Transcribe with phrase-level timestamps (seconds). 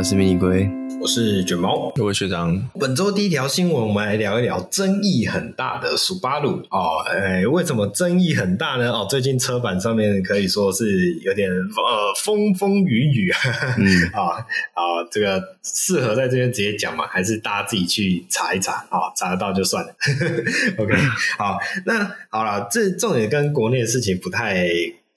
[0.00, 0.66] 我是迷你龟。
[0.98, 2.58] 我是卷毛，各位学长。
[2.78, 7.04] 本周第一条新闻，我们来聊一聊争议很大的 Subaru 哦。
[7.06, 8.90] 哎，为什么争议很大呢？
[8.90, 13.30] 哦，最近车板上面可以说是有点呃风风雨雨。
[13.76, 14.40] 嗯 啊
[14.72, 17.04] 啊，这个适合在这边直接讲吗？
[17.06, 19.12] 还是大家自己去查一查啊？
[19.14, 19.94] 查得到就算了。
[20.82, 20.94] OK，
[21.36, 24.66] 好，那好了，这重点跟国内的事情不太。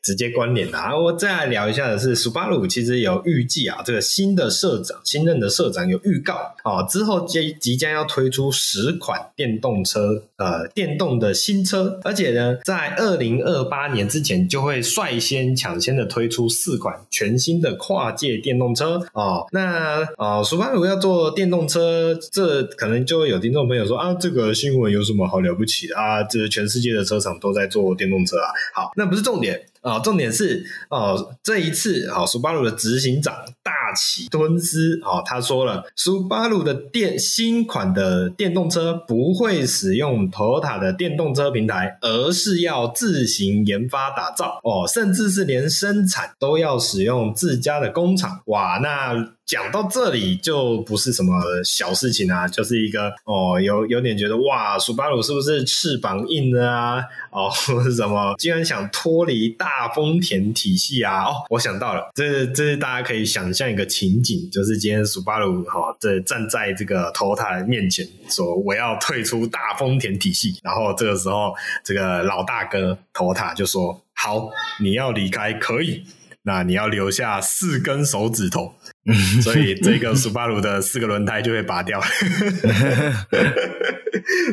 [0.04, 0.94] 直接关联啊！
[0.96, 19.48] 我再来聊一下的是，Subaru 其实有预计啊，这个新的社长，新任的社长有预告啊，之后即即将要推出十款电动车，呃，电动的新车，而且呢，在二零二八年之前就会率先抢先的推出四款全新的跨界电动车哦。
[19.54, 26.22] 那啊，Subaru 要做电动车，这可能就有听众朋友说啊，这个新闻有什么好了不起的啊？
[26.24, 28.52] 这全世界的车厂都在做电动车啊。
[28.74, 29.62] 好，那不是重点。
[29.84, 48.42] 啊、重点是哦，这一次啊，Subaru 的执行长大崎敦司啊，他说了，Subaru 的电新款的电动车不会使用 Toyota 的电动车平台，而是要自行研发打造哦，甚至是连生产都要使用自家的工厂。
[48.48, 49.34] 哇，那。
[49.46, 57.04] 讲到这里就不是什么小事情啊，就是一个哦，有有点觉得哇斯巴鲁是不是翅膀硬了啊？
[57.30, 57.52] 哦，
[57.84, 61.24] 是什么，竟然想脱离大丰田体系啊？
[61.26, 76.04] 哦，我想到了，这这是大家可以想象一个情景，就是今天斯巴鲁哈、哦，这站在这个 Toyota 面前说我要退出大丰田体系，然后这个时候这个老大哥 Toyota 就说好，你要离开可以。
[76.44, 78.76] 那你要留下四根手指头，
[79.42, 82.02] 所以这个 Subaru 的四个轮胎就会拔掉。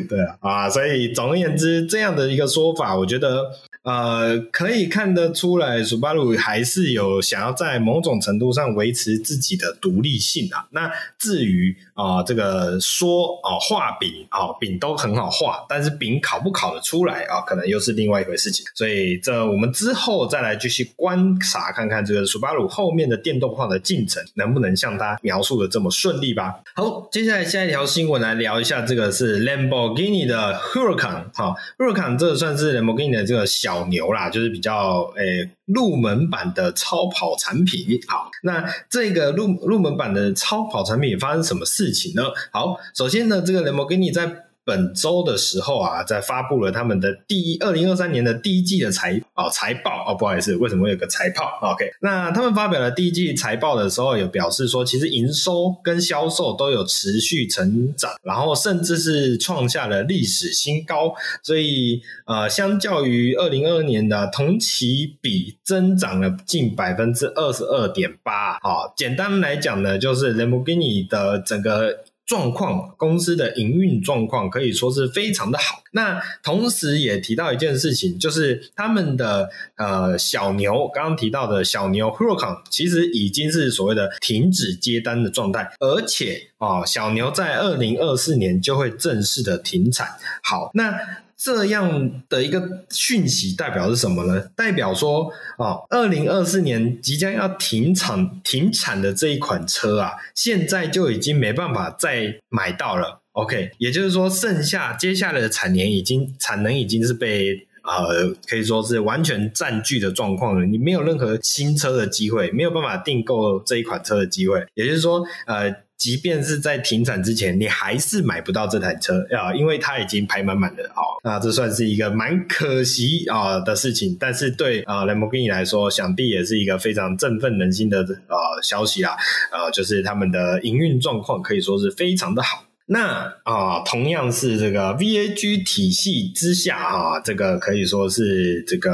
[0.09, 3.51] 对啊，啊，所以总而言之，这样的一个说法，我觉得。
[3.83, 10.67] 呃，可以看得出来，Subaru 还是有想要在某种程度上维持自己的独立性啊。
[10.69, 18.65] 那至于啊、呃，这个说啊画饼啊饼都很好画，但是饼烤不烤得出来啊，可能又是另外一回事情。
[18.73, 26.55] 所以这我们之后再来继续观察看看这个 Subaru 后面的电动化的进程能不能像他描述的这么顺利吧。
[26.75, 33.81] 好，接下来下一条新闻来聊一下，这个是 Lamborghini 的 Huracan 好，Huracan 这算是 Lamborghini 的这个小。
[33.91, 37.99] 牛啦，就是比较诶、入门版的超跑产品。
[38.07, 42.23] 好，那这个入入门版的超跑产品发生什么事情呢？
[42.51, 68.59] 好，首先呢，这个雷摩根尼在本周的时候啊，在发布了他们的第一二零二三年的第一季的财哦财报哦，不好意思，为什么会有个财报？OK，那他们发表了第一季财报的时候，有表示说，其实营收跟销售都有持续成长，然后甚至是创下了历史新高，所以呃，相较于二零二二年的同期比增长了近百分之二十二点八。
[68.61, 72.03] 好，简单来讲呢，就是 Lamborghini 的整个。
[72.31, 75.83] 状况，公司的营运状况可以说是非常的好。
[75.91, 90.07] 那同时也提到一件事情，就是他们的呃小牛，刚刚提到的小牛 Huracan 其实已经是所谓的停止接单的状态，而且啊、哦，小牛在二零二四年就会正式的停产。
[90.41, 90.97] 好，那。
[91.43, 94.39] 这样的一个讯息代表是什么呢？
[94.55, 103.23] 代表说，哦，二零二四年即将要停产停产的这一款车啊，现在就已经没办法再买到了。
[103.31, 110.65] OK，也就是说，剩下接下来的产年已经产能已经是被呃，可以说是完全占据的状况了。
[110.67, 114.63] 你没有任何新车的机会，没有办法订购这一款车的机会。
[114.75, 115.75] 也就是说，呃。
[116.01, 121.21] 即便是在停产之前，你还是买不到这台车啊，因为它已经排满满的哦。
[121.23, 129.15] 那这算是一个蛮可惜啊的事情，但是对啊兰博基尼来说，想必也是一个非常振奋人心的呃消息啦。
[129.51, 132.63] 呃，就是他们的营运状况可以说是非常的好。
[132.87, 138.91] 那啊，同样是这个 VAG 体系之下啊，这个可以说是这个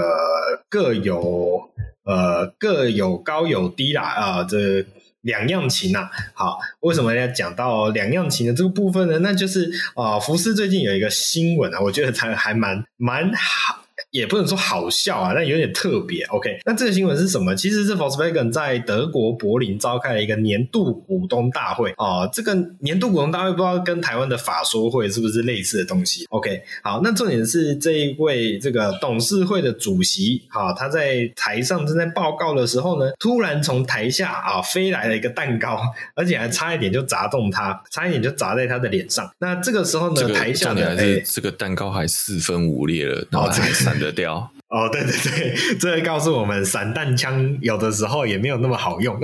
[0.68, 1.62] 各有
[2.04, 4.86] 呃各有高有低啦啊，这。
[5.28, 9.20] 两样情啊，好，为什么要讲到两样琴的这个部分呢？
[9.20, 13.84] 那就是啊、福斯最近有一个新闻啊，我觉得它还蛮蛮好。
[14.12, 16.24] 也不能说好笑啊，但有点特别。
[16.26, 17.56] OK，那这个新闻是什么？
[17.56, 22.30] 其实是 Volkswagen 在德国柏林召开了一个年度股东大会啊、哦。
[22.32, 35.82] 这个年度股东大会不知道跟台湾的法说会是不是类似的东西？OK，好，那重点是这一位这个董事会的主席啊，他在台上正在报告的时候呢，突然从台下啊飞来了一个蛋糕，
[36.16, 39.30] 而且还差一点就砸中他，差一点就砸在他的脸上。
[39.40, 44.06] 那这个时候呢，这个、台下的、欸、这个蛋糕还四分五裂了，然后这个 散。
[44.06, 49.18] 得掉哦，对对对，这告诉我们，散弹枪有的时候也没有那么好用，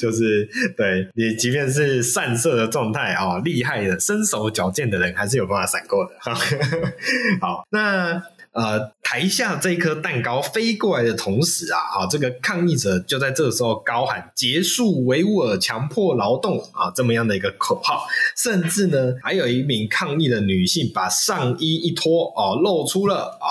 [0.00, 6.12] 就是对你，即便是散射的状态哦，厉害的、身手矫健的人，还是有办法闪过的。
[7.40, 8.22] 好，那。
[8.58, 18.06] 呃，台下这一颗蛋糕飞过来的同时啊，啊，这个抗议者就在这个时候高喊“结束维吾尔强迫劳动”啊，这么样的一个口号，
[18.36, 23.46] 甚至呢，还有一名抗议的女性把上衣一脱，啊，露出了啊，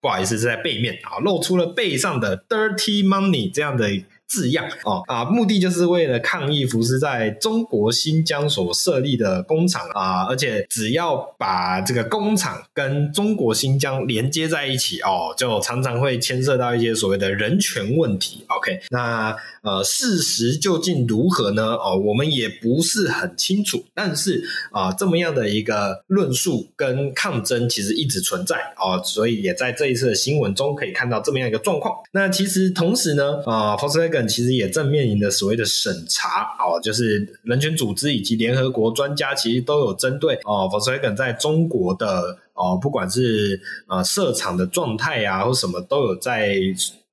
[0.00, 3.90] 不好意思，是在背面啊，露出了背上的 “dirty money” 这样的。
[4.34, 18.44] 字样哦啊，目的就是为了抗议福斯在中国新疆所设立的工厂啊，而且只要把这个工厂跟中国新疆连接在一起哦，就常常会牵涉到一些所谓的人权问题。
[18.48, 21.74] OK，那呃，事实究竟如何呢？
[21.74, 23.82] 哦，我们也不是很清楚。
[23.94, 31.94] 但是啊，这么样的一个论述跟抗争其实一直存在哦，所以也在这一次的新闻中可以看到这么样一个状况。
[32.12, 43.58] 那其实同时呢，啊，Volkswagen 其实也正面临的所谓的审查哦，就是人权组织以及联合国专家其实都有针对哦，Volkswagen 在中国的哦，不管是
[43.88, 46.58] 呃设厂的状态啊，或什么都有在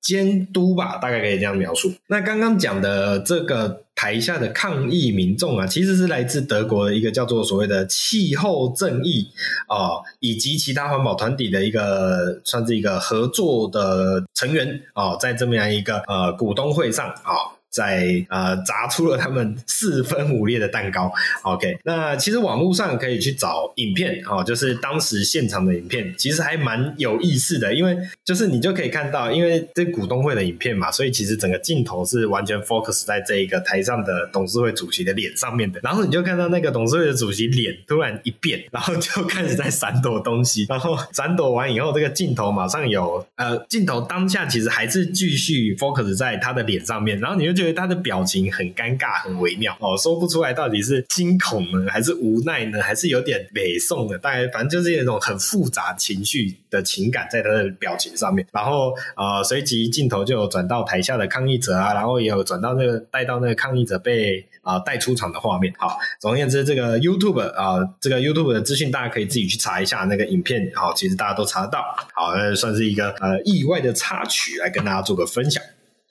[0.01, 1.93] 监督吧，大概可以这样描述。
[2.07, 9.29] 那刚刚讲的这个台下的抗议民众啊，其实是来自德国的一个叫做所谓的气候正义
[9.67, 17.60] 啊、以及其他环保团体的一个算是一个合作的成员啊、在这么样一个呃股东会上啊。
[17.71, 21.11] 在呃砸出了他们四分五裂的蛋糕。
[21.43, 47.60] OK，那其实网络上可以去找影片哦，就是当时现场的影片，其实还蛮有意思的，因为就是你就可以看到，因为这股东会的影片嘛，所以其实整个镜头是完全 focus 在这一个台上的董事会主席的脸上面的，然后你就看到那个董事会的主席脸突然一变，然后就开始在闪躲东西，然后闪躲完以后，这个镜头马上有呃镜头当下其实还是继续 focus 在他的脸上面，然后你就。
[47.61, 58.45] 觉得他的表情很尴尬，很微妙哦，说不出来到底是惊恐呢，还是无奈呢，还是有点北宋的，大概反正就是一种很复杂情绪的情感在他的表情上面。
[58.51, 65.73] 然后呃，随即镜头就转到台下的抗议者啊，然后也有转到那个带到那个抗议者被啊、带出场的画面。
[65.77, 70.71] 好，总而言之，这个 YouTube 啊、这个 YouTube 的资讯大家可以自己去查一下那个影片。
[70.75, 71.83] 好，其实大家都查得到。
[72.13, 75.63] 好，那算是一个呃意外的插曲，来跟大家做个分享。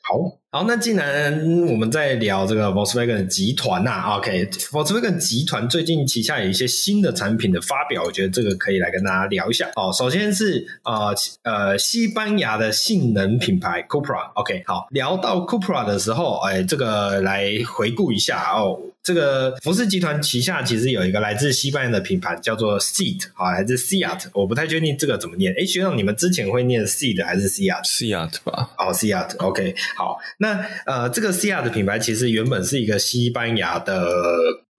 [0.03, 0.41] 好。
[0.53, 1.33] 好，那既然
[1.69, 9.71] 我们在聊这个 Volkswagen 集团呐、啊，OK，Volkswagen 集团最近旗下有一些新的产品的发表，我觉得这个可以来跟大家聊一下。
[9.77, 11.15] 哦，首先是呃
[11.45, 25.55] 呃西班牙的性能品牌 Cupra，OK，好，聊到 Cupra 的时候，哎，这个来回顾一下哦，这个福斯集团旗下其实有一个来自西班牙的品牌叫做 Seat，好，来自 Seat，我不太确定这个怎么念。
[25.57, 28.71] 哎，学长，你们之前会念 Seat 还是 Seat？Seat 吧。
[28.77, 30.19] 哦，Seat，OK，好。
[30.41, 34.09] 那呃，这个 Seat 的品牌其实原本是一个西班牙的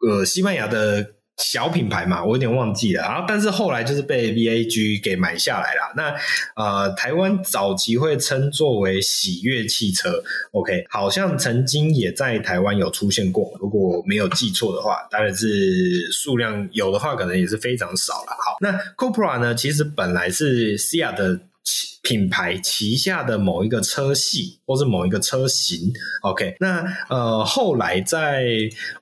[0.07, 1.05] 呃西班牙的
[1.37, 3.03] 小品牌嘛，我有点忘记了。
[3.03, 5.93] 然后，但是后来就是被 VAG 给买下来了。
[5.95, 6.15] 那
[6.55, 18.31] 呃，台湾早期会称作为喜悦汽车，OK，好像曾经也在台湾有出现过，如果没有记错的话，当然是数量有的话，可能也是非常少了。
[18.31, 21.39] 好，那 Cupra 呢，其实本来是西亚的。
[22.03, 28.47] 品牌旗下的某一个车系，或是某一个车型，OK，那呃，后来在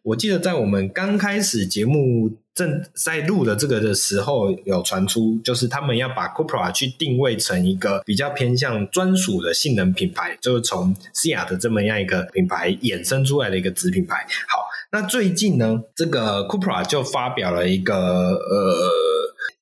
[0.03, 14.27] 我记得在我们刚开始节目正在录的这个的时候，有传出就是他们要把 Cupra 去定位成一个比较偏向专属的性能品牌，就是从西亚的这么样一个品牌衍生出来的一个子品牌。
[14.49, 18.89] 好，那最近呢，这个 Cupra 就发表了一个呃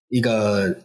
[0.10, 0.76] 一个。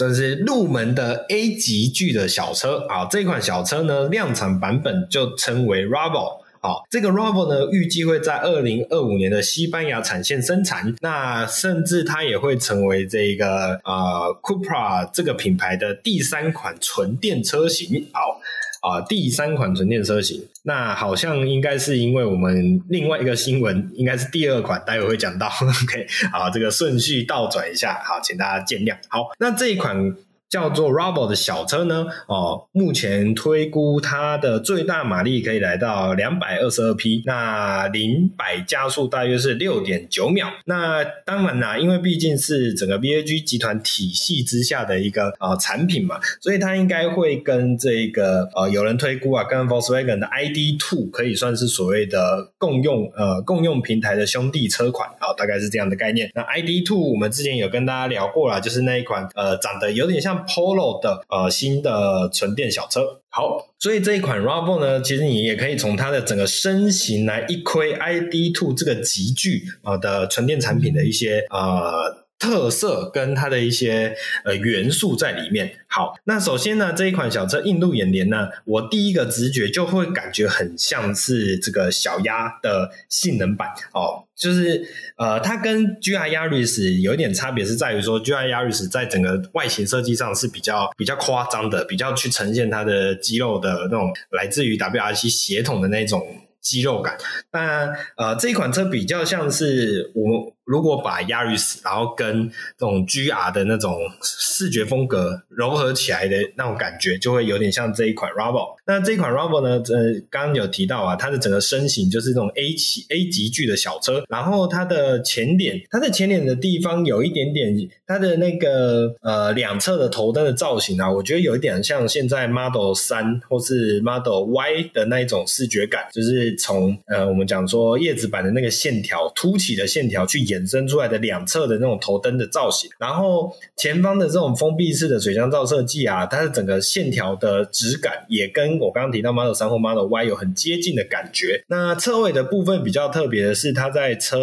[0.00, 18.06] 这是入门的 A 级距的小车啊，这款小车呢，量产版本就称为 Ravo 啊，这个 Ravo 呢，预计会在二零二五年的西班牙产线生产，那甚至它也会成为这个呃 Cupra 这个品牌的第三款纯电车型。
[18.12, 18.40] 好。
[18.82, 25.46] 啊，第三款纯电车型，那好像应该是因为我们另外一个新闻，应该是第二款，待会会讲到。
[25.82, 28.96] OK，好，这个顺序倒转一下，好，请大家见谅。
[29.08, 30.14] 好，那这一款。
[30.50, 40.48] 叫做 Ravo 的小车呢，哦，目前推估它的最大马力可以来到两百二十二匹，那零百加速大约是六点九秒。
[40.64, 56.28] 那当然啦，因为毕竟是整个 VAG 集团体系之下的一个呃产品嘛，所以它应该会跟这个呃有人推估啊，跟 Volkswagen 的 ID.2 可以算是所谓的共用呃共用平台的兄弟车款啊，大概是这样的概念。
[56.34, 60.39] 那 ID.2 我们之前有跟大家聊过了，就是那一款呃长得有点像。
[60.46, 63.20] Polo 的呃新的纯电小车。
[63.28, 68.52] 好，所以这一款 RAV4 呢，其实你也可以从它的整个身形来一窥 ID.
[68.54, 72.19] Two 这个集聚啊的纯电产品的一些呃。
[72.40, 75.72] 特色跟它的一些呃元素在里面。
[75.86, 84.82] 好，那首先呢，这一款小车映入眼帘呢，我第一个直觉就会感觉很像是这个小鸭的性能版哦，就是
[85.18, 96.24] 呃，它跟 GR Yaris 有一点差别是在于说，GR Yaris 在整个外形设计上是比较比较夸张的，比较去呈现它的肌肉的那种来自于 WRC 血统的那种
[96.62, 97.18] 肌肉感。
[97.50, 100.54] 但呃，这一款车比较像是我。
[100.64, 108.76] 如果把 Yaris 然后跟这种 GR 的那种视觉风格融合起来的那种感觉，就会有点像这一款 RAV4。
[108.86, 117.74] 那这一款 RAV4 呢，呃，刚刚有提到啊，它的整个身形就是这种 A 级 A 级距的小车，然后它的前脸，它的前脸的地方有一点点，
[118.06, 130.49] 它的那个呃两侧的头灯的造型啊，我觉得有一点像现在 Model 3或是 Model Y 的那一种视觉感，就是从呃我们讲说叶子板的那个线条凸起的线条去。
[130.50, 141.64] 衍生出来的两侧的那种头灯的造型，然后前方的这种封闭式的水箱罩设计啊，它的整个线条的质感也跟我刚刚提到 Model 三或 Model Y 有很接近的感觉。
[141.68, 144.38] 那车尾的部分比较特别的是，它在车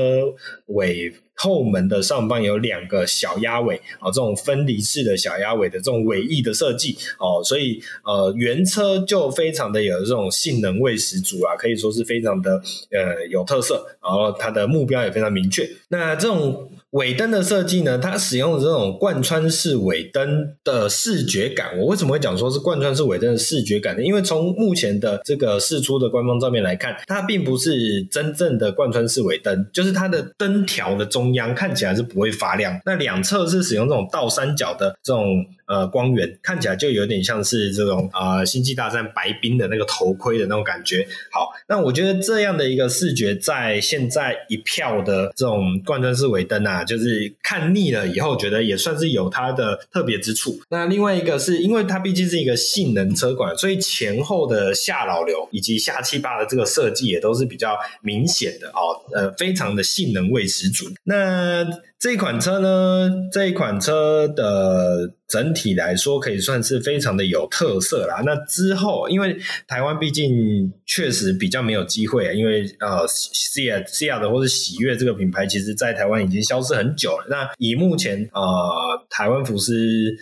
[0.68, 1.14] 尾。
[1.38, 15.70] 后门的上方有两个小鸭尾啊，这种分离式的小鸭尾的这种尾翼的设计哦，所以呃原车就非常的有这种性能味十足啊，可以说是非常的呃有特色，然后它的目标也非常明确。
[15.88, 16.70] 那这种。
[16.92, 24.02] 尾灯的设计呢，它使用的这种贯穿式尾灯的视觉感，我为什么会讲说是贯穿式尾灯的视觉感呢？
[24.02, 35.26] 因为从目前的这个试出的官方照片来看，它并不是真正的贯穿式尾灯，就是它的灯条的中央看起来是不会发亮，那两侧是使用这种倒三角的这种。
[35.68, 41.06] 呃，光源看起来就有点像是这种呃，星际大战白冰的那个头盔的那种感觉。
[41.32, 50.60] 好，那我觉得这样的一个视觉，在现在一票的这种贯穿式尾灯啊，就是看腻了以后，觉得也算是有它的特别之处。
[50.70, 60.86] 那另外一个是因为它毕竟是一个性能车款，所以前后的下扰流以及下气坝的这个设计也都是比较明显的哦，呃，非常的性能味十足。
[61.04, 61.66] 那
[62.00, 68.22] 这一款车呢，这一款车的整体来说可以算是非常的有特色啦。
[68.24, 69.36] 那之后，因为
[69.68, 77.26] 台湾毕竟确实比较没有机会，因为呃，SEAT、SEAT 的或是喜悦这个品牌，其实在台湾已经消失很久了。
[77.32, 79.74] 那以目前呃，台湾福斯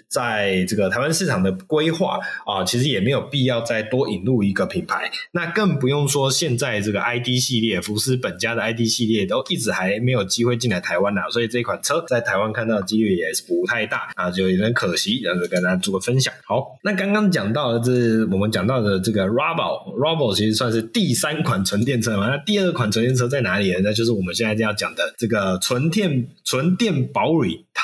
[0.08, 5.12] 在这个台湾市场的规划啊，其实也没有必要再多引入一个品牌。
[5.34, 11.65] 那更不用说现在这个 ID 系列，福斯本家的 ID 系列都一直还没有机会进来台湾啦，所以这。
[11.66, 16.34] 款车在台湾看到的几率也是不太大啊，就有点可惜，然后跟大家做个分享。
[16.46, 22.30] 好，那刚刚讲到的这我们讲到的这个 RAV4，RAV4 其实算是第三款纯电车嘛。
[22.30, 23.80] 那第二款纯电车在哪里呢？
[23.84, 27.32] 那就是我们现在要讲的这个纯电纯电宝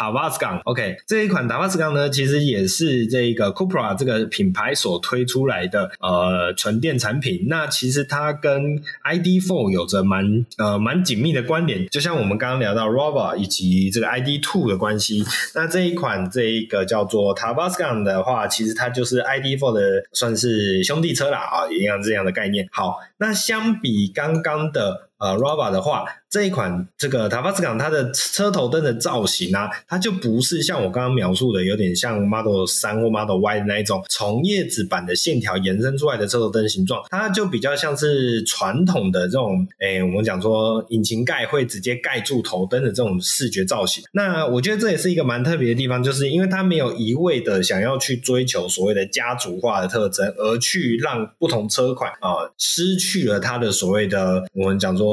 [0.02, 0.62] Tavascan。
[0.64, 7.46] OK，这一款 Tavascan 呢，其实也是这个 Cupra 这个品牌所推出来的呃纯电产品。
[7.48, 19.82] 那其实它跟 ID.4 有着蛮呃蛮紧密的关联，就像我们刚刚聊到 RAV4 以及这个 ID.2 的关系，那这一款这一个叫做 Tavascan 的话，其实它就是 ID.4 的
[20.14, 22.68] 算是兄弟车啦啊，一样这样的概念。
[22.72, 26.04] 好，那相比刚刚的呃 RAV4 的话。
[26.32, 44.02] 这一款这个 Tavascan 它的车头灯的造型啊，它就不是像我刚刚描述的，有点像 Model 3或 Model Y 的那一种从叶子板的线条延伸出来的车头灯形状，它就比较像是传统的这种，诶，我们讲说引擎盖会直接盖住头灯的这种视觉造型。
[44.14, 55.11] 那我觉得这也是一个蛮特别的地方，就是因为它没有一味的想要去追求所谓的家族化的特征，而去让不同车款啊、失去了它的所谓的我们讲说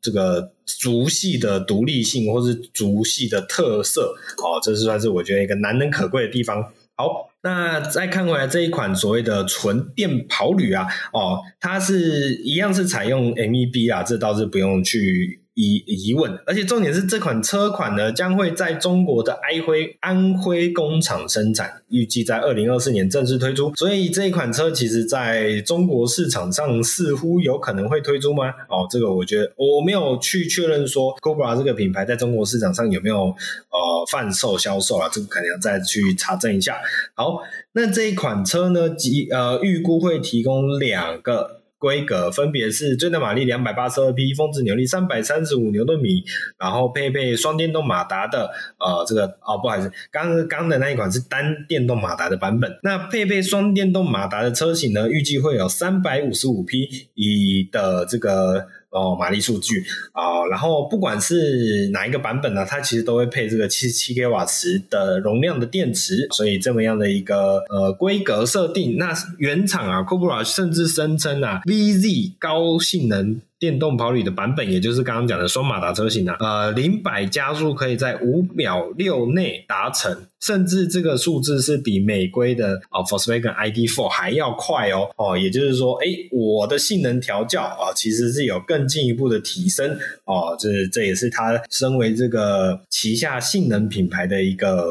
[0.00, 0.52] 这个。
[0.80, 6.60] 族系的独立性，或是族系的特色，哦，这是算是我觉得一个难能可贵的地方。
[6.96, 15.40] 好，那再看回来这一款所谓的纯电跑旅啊，哦，它是一样是采用 MEB 啊，这倒是不用去。
[15.56, 23.74] 疑疑问，而且重点是这款车款呢，将会在中国的安徽安徽工厂生产，预计在二零二四年正式推出。
[23.74, 28.50] 所以这一款车其实在中国市场上似乎有可能会推出吗？
[28.68, 36.76] 哦，这个我觉得我没有去确认说 Cobra 这个品牌在中国市场上有没有呃贩售销售啊，这个可能要再去查证一下。
[37.14, 37.40] 好，
[37.72, 41.62] 那这一款车呢，即呃预估会提供两个。
[41.86, 46.24] 规格，分别是最大马力两百八十二匹，峰值扭力三百三十五牛顿米，
[46.58, 48.50] 然后配备双电动马达的，
[48.80, 52.76] 呃，这个哦，不好意思，刚刚的那一款是单电动马达的版本。
[52.82, 58.66] 那配备双电动马达的车型呢，预计会有三百五十五匹以的这个。
[58.90, 73.40] 哦，马力数据啊、然后不管是哪一个版本呢，它其实都会配这个七十七 k 瓦时的容量的电池，所以这么样的一个呃规格设定，那原厂啊，Cupra 甚至声称啊，VZ 高性能。
[73.58, 94.86] 电动跑旅的版本，也就是刚刚讲的双马达车型啊，呃，零百加速可以在五秒六内达成，甚至这个数字是比美规的啊 Volkswagen ID.4 还要快哦哦，也就是说，哎，我的性能调教啊，其实是有更进一步的提升哦，这这也是它身为这个旗下性能品牌的一个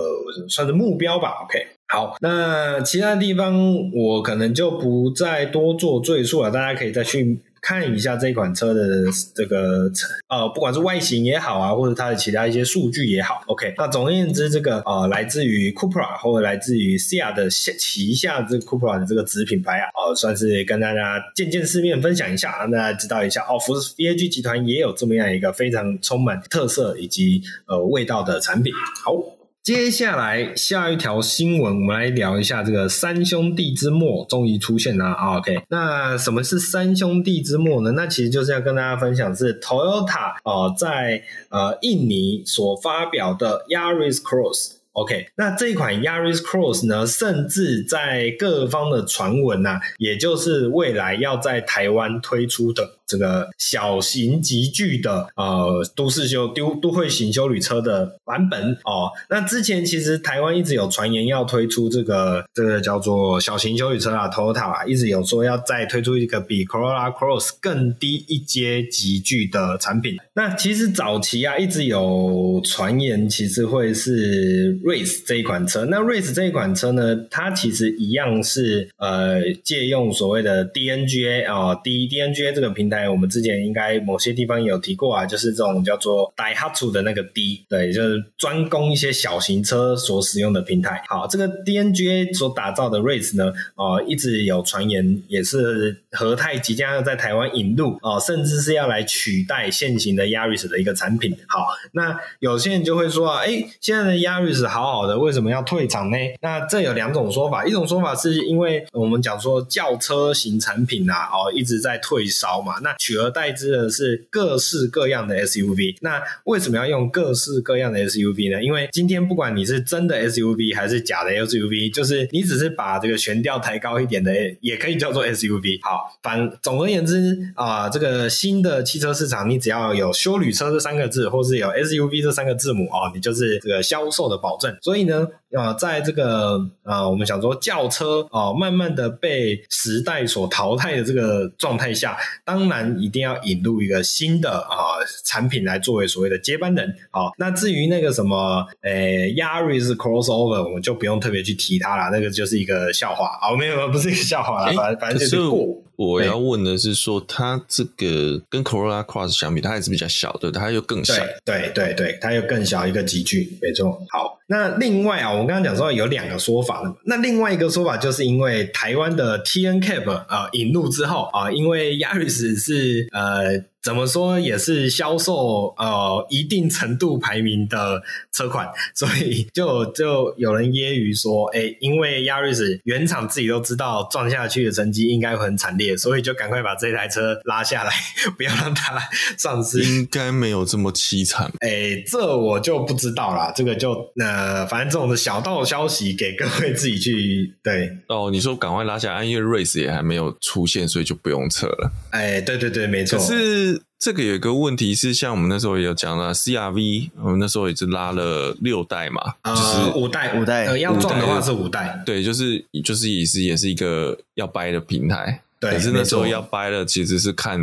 [0.49, 1.43] 算是目标吧。
[1.43, 7.39] OK，好，那其他地方我可能就不再多做赘述了，大家可以再去。
[7.65, 9.89] 看一下这款车的这个
[10.29, 13.73] 呃，不管是外形也好啊，或者它的其他一些数据也好，OK。
[13.75, 28.71] 那总而言之，这个呃，来自于 Cupra 或者来自于 SEAT 的旗下这个 Cupra 的这个子品牌啊，呃，算是跟大家见见世面，分享一下，让大家知道一下哦，福斯 VAG 集团也有这么样一个非常充满特色以及呃味道的产品。
[29.03, 29.34] 好。
[29.65, 35.13] 接下来下一条新闻，我们来聊一下这个三兄弟之末终于出现了。
[35.13, 37.89] OK，那什么是三兄弟之末呢？
[37.93, 44.73] 那其实就是要跟大家分享是 Toyota 啊、呃，在呃印尼所发表的 Yaris Cross。
[44.91, 52.91] OK，那这款 Yaris Cross 呢，甚至在各方的传闻呐，也就是未来要在台湾推出的。
[53.07, 70.17] 这个小型级距的呃都市修都都会型休旅车的版本哦，那之前其实台湾一直有传言要推出这个这个叫做小型休旅车啊，Toyota 啊，一直有说要再推出一个比 Corolla Cross 更低一阶级距的产品。
[70.33, 75.85] 那其实早期啊一直有传言，其实会是 Race 这一款车。
[75.85, 82.94] 那 Race 这一款车呢，它其实一样是呃借用所谓的 DNGA 啊、D DNGA 这个平台。
[83.09, 91.03] 我们之前应该某些地方有提过啊，就是这种叫做 Daihatsu 的那个 D，对，就是专供一些小型车所使用的平台。
[91.07, 101.35] 好，这个 DNGA 所打造的 Race 呢，哦、一直有传言也是和泰即将要在台湾引入哦、甚至是要来取代现行的 Yaris 的一个产品。
[101.47, 106.17] 好，那有些人就会说啊，哎，现在的 Yaris 好好的，为什么要退场呢？
[106.41, 112.75] 那这有两种说法，一种说法是因为我们讲说轿车型产品啊，哦，一直在退烧嘛。
[112.85, 115.97] 那取而代之的是各式各样的 SUV。
[116.01, 118.63] 那为什么要用各式各样的 SUV 呢？
[118.63, 125.79] 因为今天不管你是真的 SUV 还是假的 SUV，就是你只是把这个悬吊抬高一点的，也可以叫做 SUV。
[125.81, 134.77] 好，反总而言之啊、这个新的汽车市场，你只要有休旅车这三个字，或是有 SUV 这三个字母、哦，你就是这个销售的保证。
[134.81, 135.27] 所以呢。
[135.55, 146.89] 啊、呃，在这个呃，我们想说轿车啊、呃，慢慢的被时代所淘汰的这个状态下，当然一定要引入一个新的啊、呃、产品来作为所谓的接班人。
[147.11, 148.91] 啊、呃，那至于那个什么呃
[149.29, 155.81] Yaris Crossover，我们就不用特别去提它了，那个就是一个笑话啊、哦，没有，不是一个笑话了，反正反正就是过。
[155.97, 161.13] 我要问的是说，它这个跟 Corolla Cross 相比，它还是比较小的，它又更小。
[161.45, 163.97] 对对对，它又更小一个集距，没错。
[164.09, 173.65] 好，那另外啊，我们刚刚讲说有两个说法，那另外一个说法就是因为台湾的 TNCAP 啊、引入之后啊、因为 Yaris 是呃。
[173.85, 187.91] 怎么说也是销售呃一定程度排名的车款，所以就就有人揶揄说，哎，因为 Yaris 原厂自己都知道撞下去的成绩应该会很惨烈，所以就赶快把这台车拉下来，
[188.35, 188.99] 不要让它
[189.37, 189.83] 上市。
[189.83, 191.51] 应该没有这么凄惨。
[191.59, 197.95] 哎，这我就不知道啦，这个就呃，反正这种的小道消息给各位自己去对。
[198.07, 201.91] 哦，你说赶快拉下来，因为 Race 也还没有出现，所以就不用测了。
[202.09, 203.19] 哎，对对对，没错。
[203.19, 203.74] 可是。
[203.97, 217.59] 这个有一个问题是，像我们那时候也有讲了，CRV，我们那时候也是拉了六代嘛，呃、就是五代，五代，呃，要撞的话是五代，对，就是就是也是也是一个要掰的平台，对，可是那时候要掰了其实是看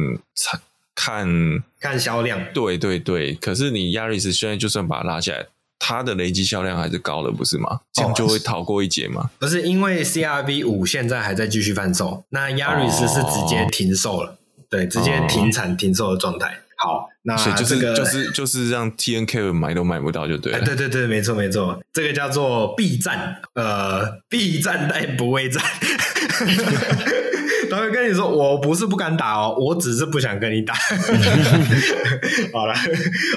[0.97, 5.47] 看看销量，对对对，可是你 Yaris 现在就算把它拉下来，
[5.79, 7.81] 它的累积销量还是高的，不是吗？
[7.93, 9.31] 这样就会逃过一劫吗？
[9.39, 14.31] 不是，因为 CRV 五现在还在继续贩售，那 Yaris 是直接停售了。
[14.31, 14.37] 哦
[14.73, 16.59] 对，直接停产停售的状态。
[16.77, 20.61] 好，那这个就是就是就是让 T N K 买都买不到就对了。
[20.65, 25.63] 对对对，没错没错，这个叫做 B 站，呃，，B 站但不畏战。
[27.73, 30.75] 他会跟你说，我不是不敢打哦，我只是不想跟你打。
[32.53, 32.75] 好了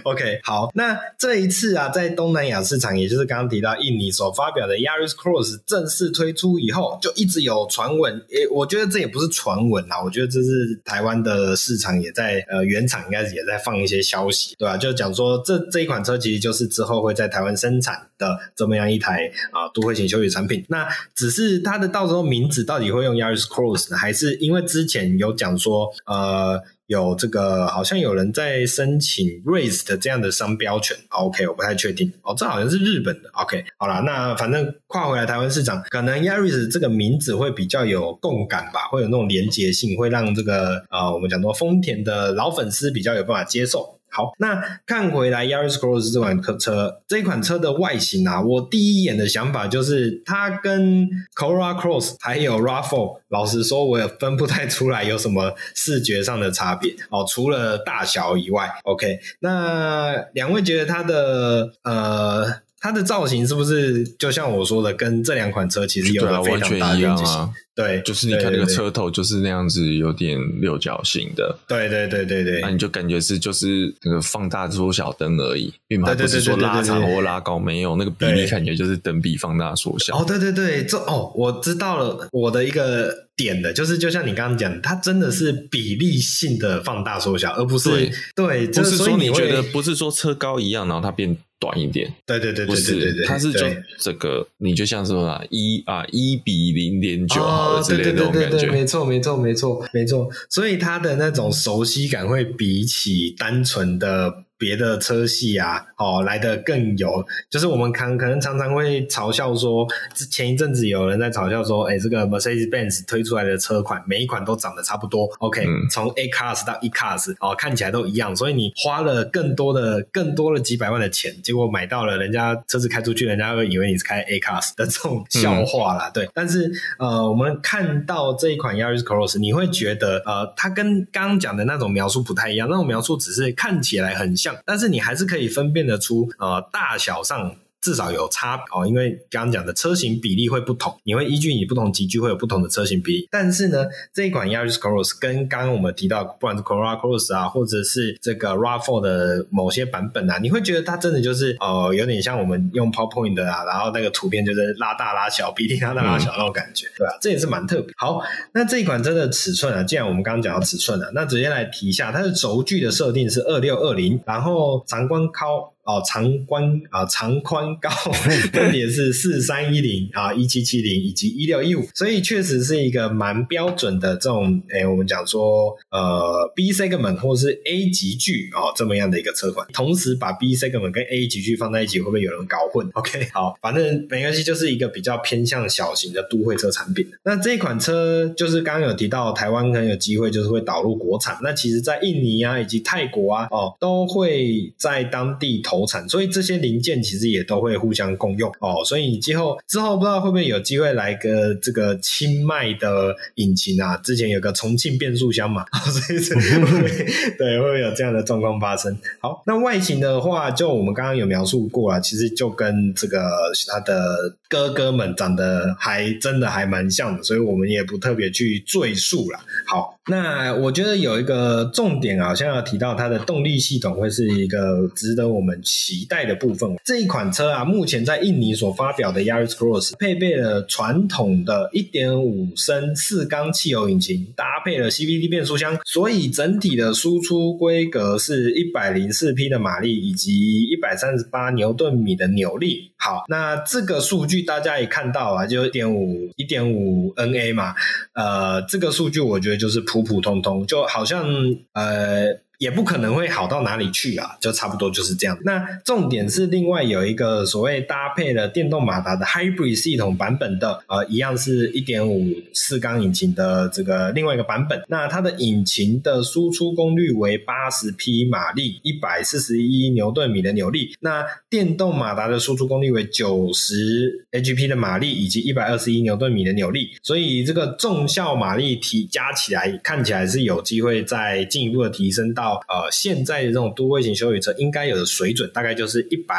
[0.04, 8.14] ，OK，好，那这一次啊，在东南亚市场，也就是刚刚提到印尼所发表的 Yaris Cross 正式推出以后，就一直有传闻。
[8.30, 14.78] 诶，我觉得这也不是传闻啊，我觉得这是台湾的市场也在呃原厂应该是也在放一些消息，对吧、啊？
[14.78, 20.66] 就讲说这这一款车其实就是之后会在台湾生产的这么样一台啊都会型休旅产品。
[20.68, 26.62] 那只是它的到时候名字到底会用 Yaris Cross 呢，还是是因为之前有讲说呃。
[26.88, 30.96] 有这个，好像有人在申请 Race 的这样的商标权。
[31.10, 32.14] OK，我不太确定。
[32.22, 33.30] 哦，这好像是日本的。
[33.34, 43.95] OK，好啦，那反正跨回来台湾市场，可能 Yaris 这个名字会比较有共感吧，会有那种连结性，会让这个呃，我们讲说丰田的老粉丝比较有办法接受。
[44.16, 58.72] 好，那看回来，Yaris Cross 这款车，这款车的外形啊，我第一眼的想法就是它跟 Corolla Cross 还有 RAV4，老实说，我也分不太出来有什么视觉上的差别哦，除了大小以外。
[58.86, 62.46] OK，那两位觉得它的呃，
[62.86, 67.50] 它的造型是不是就像我说的，跟这两款车其实有个非常大的连接性？
[67.74, 71.58] 对，就是你看那个车头就是那样子，有点六角形的。
[71.68, 80.16] 对对对对对，那你就感觉是就是那个放大缩小灯而已，并不是说拉长或拉高，没有那个比例，感觉就是等比放大缩小。
[80.16, 92.14] 哦，对对对，这哦，我知道了，我的一个点的，就是就像你刚刚讲的，它真的是比例性的放大缩小，而不是对，对不是说你觉得不是说车高一样，然后它变短一点。
[92.26, 93.60] 对对对不是，它是就
[94.00, 97.42] 这个，你就像说啊，一啊一比零点九。
[97.42, 104.45] 哦，对对对对对，没错没错没错没错，所以它的那种熟悉感会比起单纯的。
[104.58, 109.86] 别的车系啊，哦，来的更有，就是我们可可能常常会嘲笑说，
[110.32, 126.30] 前一阵子有人在嘲笑说，哎，这个 Mercedes-Benz 推出来的车款，每一款都长得差不多，OK，嗯，从 A Class 到 E Class，哦，看起来都一样，所以你花了更多的、更多了几百万的钱，结果买到了人家车子开出去，人家会以为你是开 A Class 的这种笑话啦，嗯，对。
[126.34, 137.56] 但是呃，我们看到这一款 Yaris Cross，你会觉得呃，它跟刚刚讲的那种描述不太一样，那种描述只是看起来很但是你还是可以分辨得出，呃，大小上。
[137.86, 143.28] 至少有差哦，因为刚刚讲的车型比例会不同，你会依据你不同级距会有不同的车型比例。
[143.30, 157.18] 但是呢，这一款 Yaris Cross 跟刚刚我们提到，不管是 Corolla Cross 啊，或者是这个 RAV4 的某些版本啊，你会觉得它真的就是呃，有点像我们用 PowerPoint 的啊，然后那个图片就是拉大拉小，比例拉大拉小那种感觉，嗯、对吧、啊？
[157.22, 157.94] 这也是蛮特别。
[157.98, 158.20] 好，
[158.52, 165.75] 那这一款车的尺寸啊，既然我们刚刚讲到尺寸啊，那直接来提一下，它的轴距的设定是二六二零，然后长宽高。
[165.86, 167.90] 哦，长宽啊，长宽高
[168.52, 187.06] 分别是四三一零啊，一七七零以及一六一五，所以确实是一个蛮标准的这种，诶、欸、我们讲说呃 B segment 或是 A 级距啊、哦、这么样的一个车款，同时把 B segment 跟 A 级距放在一起，会不会有人搞混？OK， 好，反正没关系，就是一个比较偏向小型的都会车产品。
[187.24, 195.75] 那这款车就是刚刚有提到，台湾很有机会就是会导入国产，那其实在印尼啊以及泰国啊哦都会在当地投。
[195.76, 198.84] 投产，所以这些零件其实也都会互相共用哦。
[198.86, 203.98] 所以你之后之后不知道会不会有机会来个这个清迈的引擎啊？
[203.98, 207.06] 之前有个重庆变速箱嘛， 所以会
[207.38, 208.98] 对会不会有这样的状况发生？
[209.20, 213.20] 好，那外形的话，就我们刚刚有描述过了，其实就跟这个
[213.68, 219.40] 它的哥哥们长得还真的还蛮像的，所以我们也不特别去赘述了。
[219.68, 219.94] 好。
[220.08, 226.78] 那我觉得有一个重点啊，好像要提到它的动力系统会是一个值得我们期待的部分。
[226.84, 242.92] 这一款车啊，目前在印尼所发表的 Yaris Cross 配备了传统的1.5升四缸汽油引擎，搭配了 CVT 变速箱，所以整体的输出规格是104匹的马力以及138牛顿米的扭力。
[242.98, 247.74] 好，那这个数据大家也看到啊，就1.5 1.5 NA 嘛，
[248.14, 249.86] 呃，这个数据我觉得就是。
[249.86, 251.26] 普普通通，就好像
[251.74, 252.45] 呃。
[252.58, 255.38] 也不可能会好到哪里去啊，就差不多就是这样。
[255.44, 264.82] 那重点是另外有一个所谓搭配了电动马达的 Hybrid 系统版本的，呃，一样是一点五四缸引擎的这个另外一个版本。
[264.88, 270.96] 那它的引擎的输出功率为八十匹马力，一百四十一牛顿米的扭力。
[271.00, 286.36] 那电动马达的输出功率为九十 HP 的马力以及一百二十一牛顿米的扭力，所以这个重效马力提加起来，看起来是有机会再进一步的提升到到呃现在的这种都会型修理车应该有的水准，大概就是一百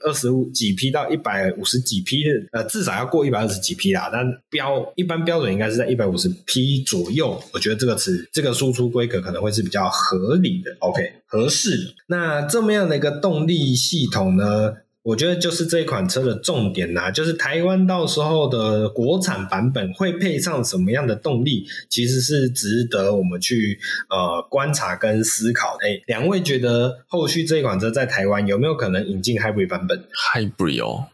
[0.00, 4.08] 二十五几匹到一百五十几匹的，呃，至少要过一百二十几匹啦。
[4.10, 11.94] 但标一般标准应该是在一百五十匹左右，我觉得这个词这个输出规格可能会是比较合理的，OK，合适的。
[12.06, 14.74] 那这么样的一个动力系统呢？
[15.04, 25.76] 我觉得就是这款车的重点呐，就是台湾到时候的国产版本会配上什么样的动力，其实是值得我们去呃观察跟思考。
[25.80, 31.06] 哎，两位觉得后续这款车在台湾有没有可能引进 Hybrid 版本？Hybrid 哦，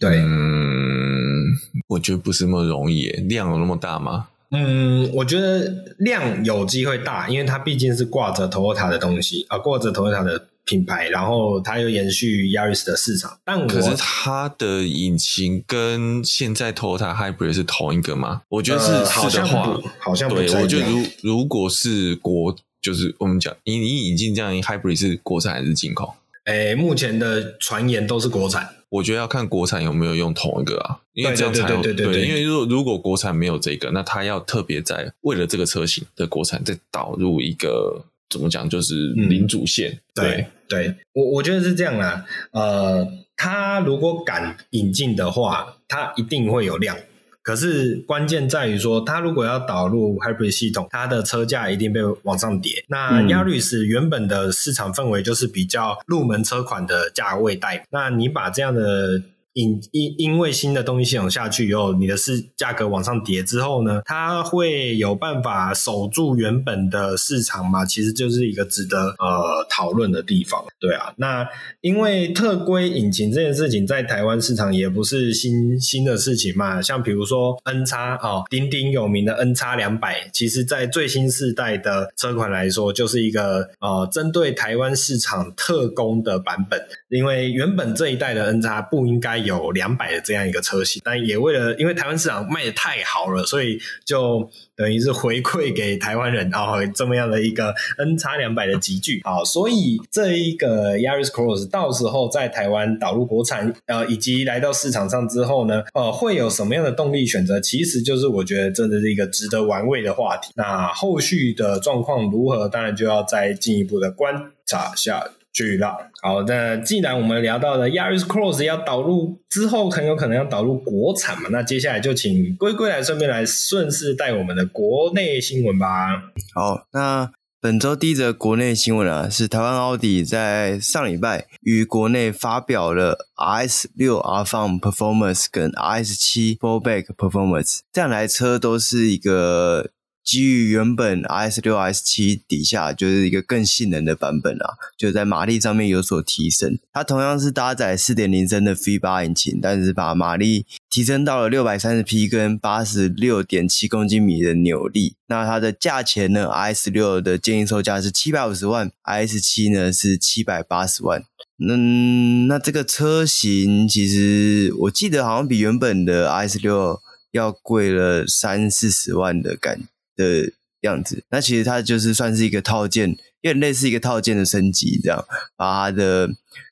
[0.00, 1.44] 对，嗯，
[1.86, 4.26] 我觉得不是那么容易，量有那么大吗？
[4.50, 10.46] 嗯，我觉得量有机会大，因为它毕竟是挂着 Toyota 的东西啊，挂着 Toyota 的。
[10.66, 18.42] 品牌，然后它又延续 Yaris 的市场，但我可是它的引擎跟现在 Toyota Hybrid 是同一个吗？
[18.48, 20.52] 我觉得是，呃、好像不，好像不对。
[20.60, 26.14] 我觉得如如果是国，就是我们讲你你引进这样一 Hybrid 是国产还是进口？
[26.46, 28.68] 诶，目前的传言都是国产。
[28.88, 32.28] 我觉得要看国产有没有用同一个啊，因为这样才有对，对，对，对，对，对。
[32.28, 38.04] 因为如果如果国产没有这个，那它要特别在为了这个车型的国产再导入一个。
[38.28, 38.68] 怎么讲？
[38.68, 42.24] 就是零主线，嗯、对对，我我觉得是这样啦。
[42.50, 46.96] 呃，他如果敢引进的话，他一定会有量。
[47.42, 52.84] 可是关键在于说，他如果要导入 Hybrid 系统，它的车价一定被往上叠。
[52.88, 59.22] 那 Yaris 原本的市场氛围就是比较入门车款的价位带，那你把这样的。
[59.56, 67.82] 因因因为新的动力系统下去以后，你的市价格往上叠之后呢，它会有办法守住原本的市场吗？
[67.82, 70.62] 其实就是一个值得呃讨论的地方。
[70.78, 71.48] 对啊，那
[71.80, 89.45] 因为特规引擎这件事情在台湾市场也不是新新的事情嘛，像比如说 NX 哦，鼎鼎有名的 NX 两百，其实在最新世代的车款来说，就是一个呃针对台湾市场特供的版本，因为原本这一代的 NX 不应该。
[89.46, 107.60] 有两百的这样一个车型，但也为了因为台湾市场卖的太好了，所以就等于是回馈给台湾人啊、这么样的一个 NX 两百的集聚啊，所以这一个 Yaris Cross 到时候在台湾导入国产，呃，以及来到市场上之后呢，呃，会有什么样的动力选择？
[107.60, 110.52] 其实就是我觉得真的是一个值得玩味的话题。
[110.56, 115.22] 那后续的状况如何，当然就要再进一步的观察下。
[115.56, 126.24] 去了，好，那既然我们聊到了 Yaris Cross 要导入之后，很有可能要导入国产嘛，那接下来就请龟龟来顺便来顺势带我们的国内新闻吧。
[126.54, 139.88] 好，那本周第一则国内新闻啊，是台湾奥迪在上礼拜于国内发表了 RS 六 R-Form Performance 跟 RS 七 Fallback Performance 这两台车都是一个。
[140.26, 146.76] 基于原本 RS 六、RS 七底下就是一个更性能的版本啊，就在马力上面有所提升。
[146.92, 155.14] 它同样是搭载四点零升的 V 八引擎，但是把马力提升到了六百三十匹跟八十六点七公斤米的扭力。
[155.28, 161.22] 那它的价钱呢？i s 六的建议售价是七百五十万，i s 七呢是七百八十万。
[161.58, 169.86] 嗯，那这个车型其实我记得好像比原本的 i s 六要贵了三四十万的感觉。
[170.16, 173.10] 的样子，那其实它就是算是一个套件，
[173.42, 175.24] 有点类似一个套件的升级，这样
[175.56, 176.28] 把它的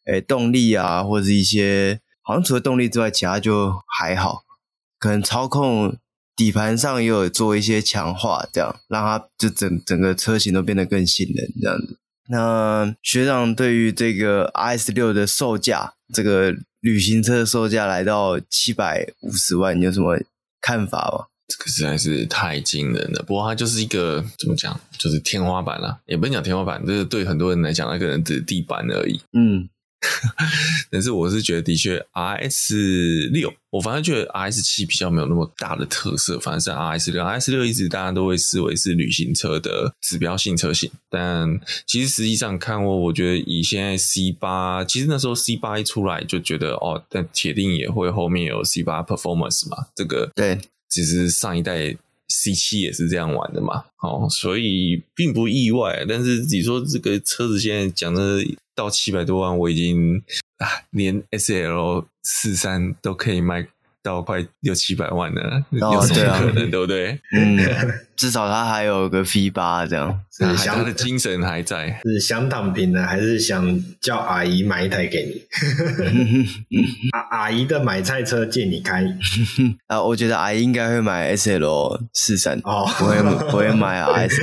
[0.07, 4.43] 诶、动力啊，或者是一些好像除了动力之外，其他就还好。
[4.99, 5.99] 可能操控
[6.35, 11.99] 底盘上也有做一些强化，这样让它就整整个车型都变得更性能这样子。
[12.29, 20.19] 那学长对于这个 i s 六的售价，这个旅行车的售价来到七百五十万，你有什么
[20.63, 21.27] 看法吗？
[21.57, 29.21] 这个实在是太惊人了，不过它就是一个怎么讲，就是天花板啦，也不能讲天花板，这个对很多人来讲，那个人只是地板而已。
[29.35, 29.69] 嗯，
[30.91, 41.49] 但是我是觉得，的确，RS 六，我反正觉得 RS 七比较没有那么大的特色，反正是 RS 六，RS 六一直大家都会视为是旅行车的指标性车型，但
[41.87, 50.59] 其实实际上看过，我觉得以现在 C 八，其实那时候 C 八一出来就觉得哦，但铁定也会后面有 C 八 Performance 嘛，这个对。
[50.95, 51.93] 其实上一代
[52.29, 56.07] C 七也是这样玩的嘛，哦，所以并不意外。
[56.09, 58.45] 但是你说这个车子现在讲的
[58.77, 60.23] 到七百多万，我已经
[60.59, 63.67] 啊，连 S L 四三都可以卖
[64.05, 67.19] 到快六七百万了，哦、 有什么可能，对，不对？
[67.35, 67.59] 嗯，
[68.15, 71.99] 至少他还有个 V 八这样， 是想他的精神还在。
[72.05, 75.43] 是想躺平呢，还是想叫阿姨买一台给你？
[77.13, 79.03] 阿阿姨的买菜车借你开？
[79.87, 84.39] 啊，我觉得阿姨应该会买 S L 四三哦，不会不会买 S。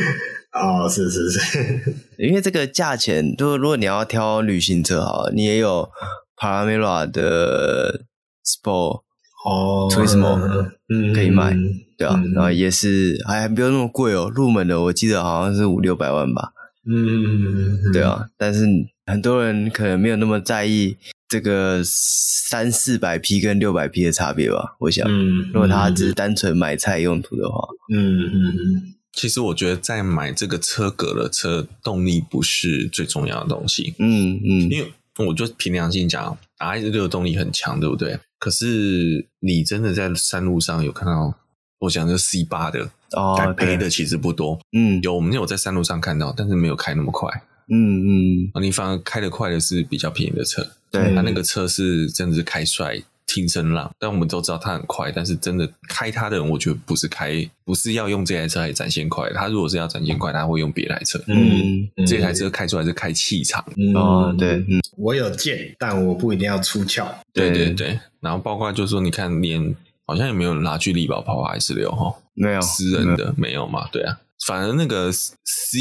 [0.54, 5.88] 哦，是是是，因为这个价钱，就如果你要挑旅行车哈，你也有
[6.36, 8.02] Panamera 的
[8.44, 9.04] Sport
[9.46, 11.56] 哦，Turismo 嗯，可以买，
[11.98, 16.54] 对啊，嗯、然后也是还还不用那么贵哦，入门的我记得好像是五六百万吧，
[16.86, 18.66] 嗯，对啊，但是
[19.06, 20.96] 很多人可能没有那么在意
[21.28, 28.94] 这个三四百 P 跟六百 P 的差别吧，我想，嗯，如果他只是单纯买菜用途的话，嗯嗯嗯。
[29.14, 33.94] 其实我觉得在买这个车格的车，动力不是最重要的东西。
[34.00, 34.90] 嗯嗯，因为
[35.28, 38.18] 我就凭良心讲，RS6 的动力很强，对不对？
[38.42, 41.36] 可是你真的在山路上有看到，
[41.78, 44.60] 我讲的 C 八的哦，该赔的其实不多。
[44.72, 47.30] 嗯，有我们有在山路上看到，但是没有开那么快。
[47.70, 50.68] 嗯嗯，你反而开得快的是比较便宜的车。
[50.90, 53.00] 对，他那个车是真的是开帅。
[53.34, 59.32] 听声浪，但我们都知道它很快，但是真的开它的人，我觉得不是开，不是要用这台车来展现快。
[59.32, 61.18] 他如果是要展现快，他会用别台车。
[61.28, 63.64] 嗯，这台车开出来是开气场。
[63.78, 67.08] 嗯、哦，对，嗯，我有剑，但我不一定要出鞘。
[67.32, 69.74] 对对对，然后包括就是说，你看，连
[70.06, 73.88] 好像也没有拿去力宝跑 S 六哈，没有私人的没有嘛？
[73.94, 75.80] 对啊，反而那个 C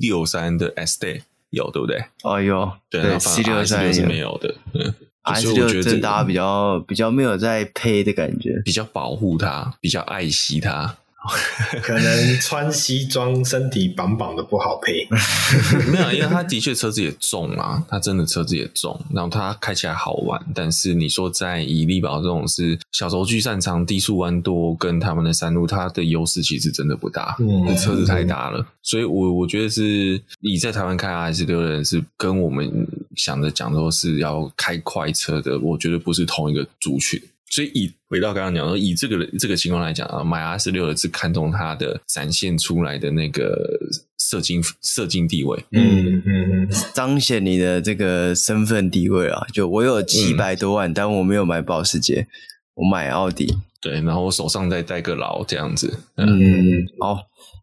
[0.00, 2.04] 六三的 S Day 有，对不对？
[2.24, 4.92] 哦，有，对，C 六三是没有的，嗯。
[5.22, 10.96] 还是我觉得大家比较比较没有在配的感觉，比较保护他，比较爱惜它。
[11.82, 15.06] 可能穿西装，身体绑绑的不好配。
[15.90, 20.40] 没有，因为他的确车子也重啊，他真的车子也重，然后他开起来好玩。
[20.54, 28.58] 但是你说在以力宝这种是小轴距擅长低速弯多，跟他们的山路，它的优势其实真的不大，嗯，车子太大了。
[28.60, 37.22] 嗯、所以我我觉得是你在台湾开 R S 六的人是跟我们想着讲说是要开快车的，我觉得不是同一个族群。
[37.54, 43.78] 所以以回到刚刚讲说，以这个这个情况来讲啊，买 RS6 的是看中它的展现出来的那个
[44.18, 49.46] 社经社经地位，嗯嗯嗯，彰显你的这个身份地位啊。
[49.52, 52.26] 就我有七百多万，嗯、但我没有买保时捷，
[52.72, 53.54] 我买奥迪。
[53.82, 55.98] 对，然后我手上再带个劳这样子。
[56.16, 57.18] 嗯，嗯好。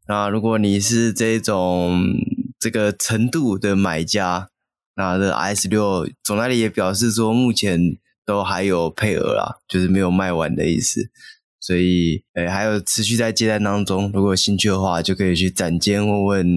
[0.07, 2.03] 那如果你是这种
[2.59, 4.49] 这个程度的买家，
[4.95, 7.97] 那这 RS6 总代理也表示说，目前。
[8.29, 11.09] 都还有配额啦，就是没有卖完的意思，
[11.59, 14.11] 所以诶还有持续在接单当中。
[14.13, 16.47] 如果有兴趣的话，就可以去展间问问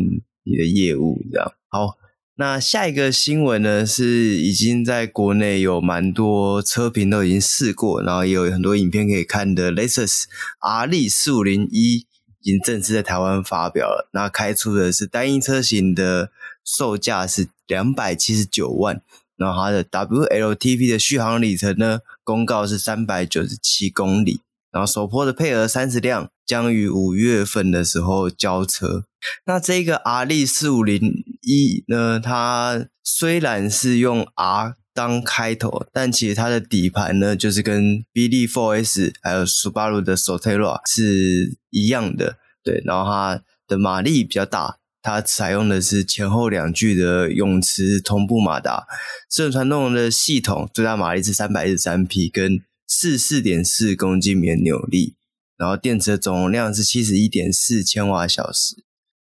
[0.45, 1.51] 你的业务，这样。
[1.71, 1.97] 好，
[2.37, 9.73] 那下一个新闻呢，是已经在国内有蛮多车评都已经试过，然后也有很多影片可以看的。
[9.73, 10.25] Lexus
[10.61, 12.07] RLift 四五零一
[12.43, 16.31] 已经正式在台湾发表了，那开出的是单一车型的
[16.63, 19.01] 售价是两百七十九万。
[19.37, 24.41] 然后它的 WLTP 的续航里程呢，公告是三百九十七公里。
[24.71, 29.05] 然后首波的配额三十辆，将于五月份的时候交车。
[29.45, 30.99] 那这个 RLift 四五零
[31.43, 42.39] 一呢，它虽然是用 R 当开头，但其实它的底盘呢，就是跟 BD 4S 还有 Subaru 的 Solterra 是一样的。
[42.65, 44.79] 对，然后它的马力比较大。
[45.03, 48.87] 它采用的是前后两具的永磁同步马达，
[49.29, 55.17] 四轮传动的系统，最大马力是三百一十三匹，跟四四点四公斤米的扭力，
[55.57, 58.77] 然后电池的总容量是七十一点四千瓦小时。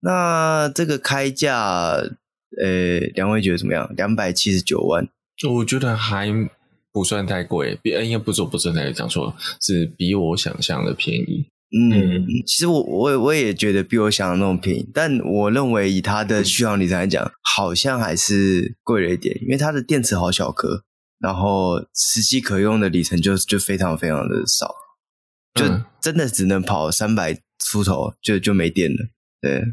[0.01, 2.03] 那这个开价，
[2.61, 3.91] 呃，两位觉得怎么样？
[3.95, 5.07] 两百七十九万，
[5.49, 6.27] 我觉得还
[6.91, 11.47] 不算太贵，比应该不是，不是太讲错了，是比我想象的便宜。
[11.75, 11.89] 嗯，
[12.45, 20.83] 其实我我我也觉得比我想的那种便宜，但我认为以它的续航里程来讲，好像还是贵了一点，因为它的电池好小颗，
[21.19, 24.71] 然后实际可用的里程就就非常非常的少，
[25.55, 25.65] 就
[25.99, 28.97] 真的只能跑三百出头就就没电了。
[29.41, 29.63] 对，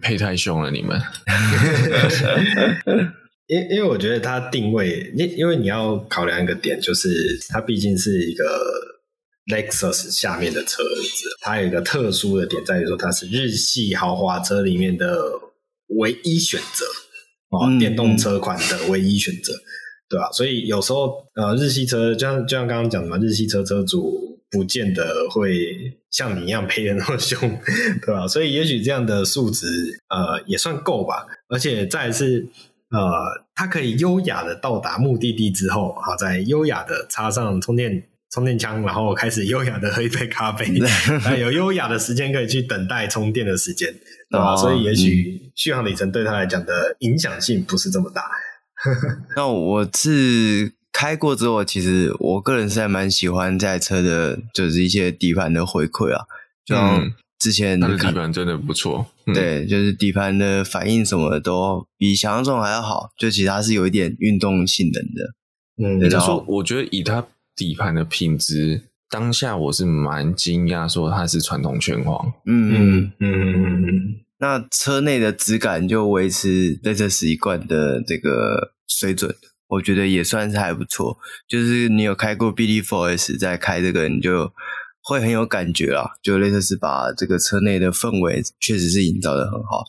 [0.00, 0.96] 配太凶了你们，
[3.48, 7.08] 因因为我觉得它定位，因因为你要考量一个点，就是
[7.48, 8.44] 它毕竟是一个。
[9.46, 15.20] Lexus 下面的车子，它有一个特殊的点在于说，它是日系豪华车里面的
[15.88, 16.86] 唯一选择
[17.50, 19.52] 哦，嗯、电动车款的唯一选择，
[20.08, 20.30] 对吧？
[20.32, 27.40] 所以有时候呃，日系车就像就像刚刚讲的嘛，日系车车主不见得会像你一样赔的那么凶，
[28.06, 28.28] 对吧？
[28.28, 29.66] 所以也许这样的数值
[30.08, 32.46] 呃也算够吧，而且再来是
[32.90, 33.10] 呃，
[33.56, 38.06] 它可以优雅的到达目的地之后，好，再优雅的插上充电。
[38.32, 40.66] 充电枪，然后开始优雅的喝一杯咖啡，
[41.38, 43.92] 有优雅的时间可以去等待充电的时间，
[44.30, 44.54] 对吧？
[44.54, 48.22] 哦、所以也许续航里程对他来讲的影响性不是这么大。
[49.36, 56.24] 那我是开过之后，其实我个人是还蛮喜欢这台车的，就是一些底盘的回馈啊，
[56.64, 56.74] 就
[57.38, 65.34] 之前的底盘真的不错，嗯、对，就是底盘的反应什么的都比想象中还要好，就其实它是有一点运动性能的。
[65.82, 67.24] 嗯，就是说我觉得以它
[67.54, 72.32] 底盘的品质，当下我是蛮惊讶，说它是传统圈黄。
[72.46, 74.14] 嗯嗯嗯嗯嗯。
[74.38, 79.32] 那车内的质感就维持雷克萨斯一贯的这个水准，
[79.68, 81.16] 我觉得也算是还不错。
[81.46, 84.52] 就是你有开过 BD4S，再开这个，你就
[85.04, 86.10] 会很有感觉啊。
[86.22, 89.84] 就雷克萨斯把这个车内的氛围确实是营造的很好。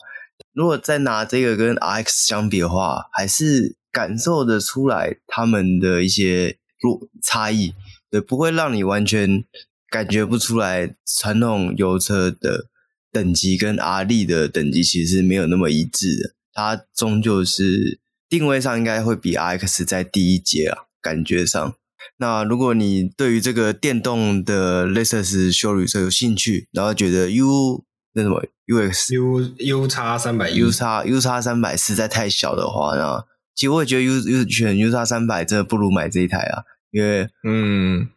[0.52, 7.74] 如果再拿这个跟 RX 相比的话，还是感受得出来他们的一些弱差异，
[8.10, 9.42] 对，不会让你完全
[9.90, 12.66] 感觉不出来传统油车的。
[13.14, 21.76] 等级跟阿力的等级其实没有那么一致的，它终究是定位上应该会比 RX 在低一阶啊，感觉上。
[22.16, 33.24] 那如果你对于这个电动的 Lexus 休旅车有兴趣，然后觉得 U 那什么 UX U U 叉三百 U 叉 U 叉三百实在太小的话，那
[33.54, 36.64] 其实我也觉得 U U 选 U 叉三百真的不如买这一台啊，
[36.94, 38.08] 因为嗯。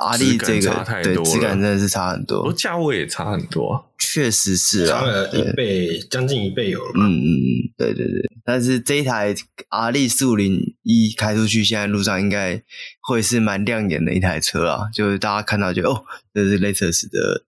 [0.00, 6.92] 阿力这个对质感真的是差很多，价位也差很多，确实是啊，差了一倍，将近一倍有了。
[6.94, 8.22] 嗯嗯嗯，对对对。
[8.44, 9.34] 但是这一台
[9.70, 12.62] 阿力四五零一开出去，现在路上应该
[13.00, 17.46] 会是蛮亮眼的一台车啊，就是大家看到就哦，这是 Lexus 的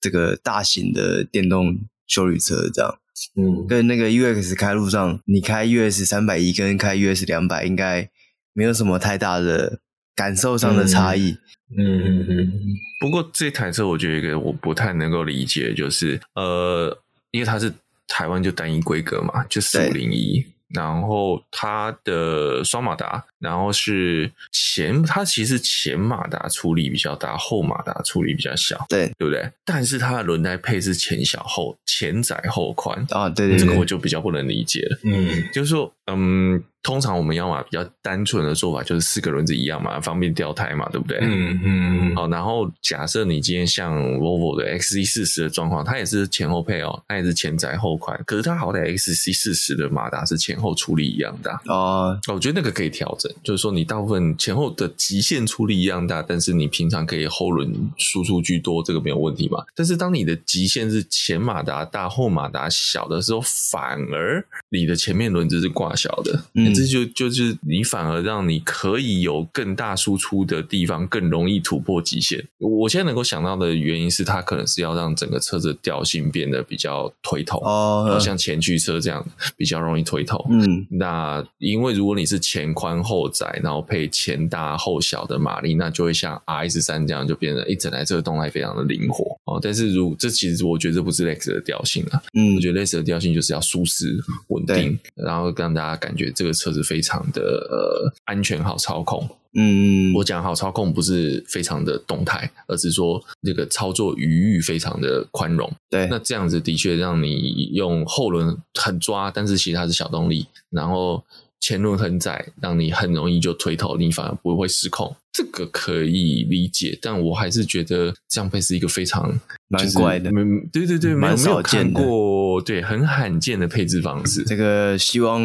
[0.00, 2.98] 这个大型的电动修理车这样。
[3.36, 8.08] 嗯，跟那个 UX 开路上，你开 US 三百一跟开 US 两百应该
[8.54, 9.80] 没有什么太大的
[10.14, 11.36] 感受上的差异。
[11.76, 12.52] 嗯嗯嗯嗯，
[13.00, 16.96] 不过这台车我觉得一个我不太能够理解，就是呃，
[17.30, 17.72] 因为它是
[18.06, 23.24] 台湾就单一规格嘛，就四五零一，然后它的双马达。
[23.44, 29.48] 然后是前，它其实前马达出力比较大，后马达出力比较小，对对不对？
[29.64, 34.98] 但是它的轮胎配置前小后前窄后宽啊，对对，对，这个我就比较不能理解了。
[35.04, 41.18] 嗯，就是说，嗯，通常我们要嘛比较单纯的做法就是四个轮子一样嘛，方便掉胎嘛，对不对？
[41.20, 42.16] 嗯嗯。
[42.16, 53.32] 好，然后假设你今天像 Volvo 的 XC 四十的状况，它也是前后配哦，它也是前窄后宽，可是它好歹 XC 四十的马达是前后出力一样的啊，我觉得那个可以调整。
[53.42, 59.64] 就是说，你大部分前后的极限出力一样大，但是你平常可以后轮输出居多，这个没有问题嘛？
[59.74, 72.46] 但是当你的极限是前马达大、后马达小的时候，反而你的前面轮子是挂小的，嗯，这就就是你反而让你可以有更大输出的地方，更容易突破极限。
[72.58, 79.24] 我现在能够想到的原因是，它可能是要让整个车子的调性变得比较推头，哦，像前驱车这样
[79.56, 80.44] 比较容易推头。
[80.50, 89.58] 嗯，那因为如果你是前宽后窄，然后配前大后小的马力，那就会像 RS 三这样，就变成一整台车动态非常的灵活哦。
[89.62, 94.16] 但是如这其实我觉得这不是 Lexus 的调性啊，嗯，我觉得 Lexus 的调性就是要舒适
[94.48, 99.28] 稳定，然后让大家感觉这个车子非常的呃安全好操控。
[99.56, 105.72] 嗯，我讲好操控不是非常的动态，而是说这个操作余裕非常的宽容。
[105.88, 111.22] 对，那这样子的确让你用后轮很抓，但是其实它是小动力，然后。
[111.64, 115.16] 前轮很窄，让你很容易就推头，你反而不会失控。
[115.32, 120.30] 这个可以理解，但我还是觉得这样配是一个非常蛮怪的。
[120.70, 124.44] 对对对，蛮少见过，对，很罕见的配置方式。
[124.44, 125.40] 这个希望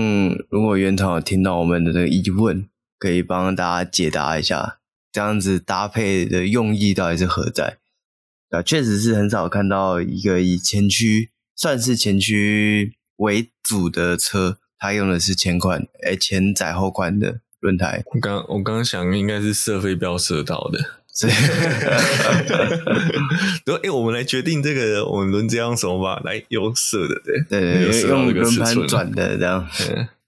[0.50, 2.68] 如果原厂有听到我们的这个疑问，
[2.98, 4.80] 可以帮大家解答一下，
[5.14, 7.78] 这样子搭配的用意到底是何在？
[8.50, 14.58] 啊，确实是很少看到一个以前驱算是前驱为主的车。
[14.80, 18.02] 他用的是前宽，哎，前窄后宽的轮胎。
[18.14, 20.80] 我刚我刚刚想，应该是射飞镖射到的。
[23.66, 26.22] 对，哎，我们来决定这个，我们轮子要用什么吧？
[26.24, 29.68] 来，用射的，对，对对，用轮盘转的这样，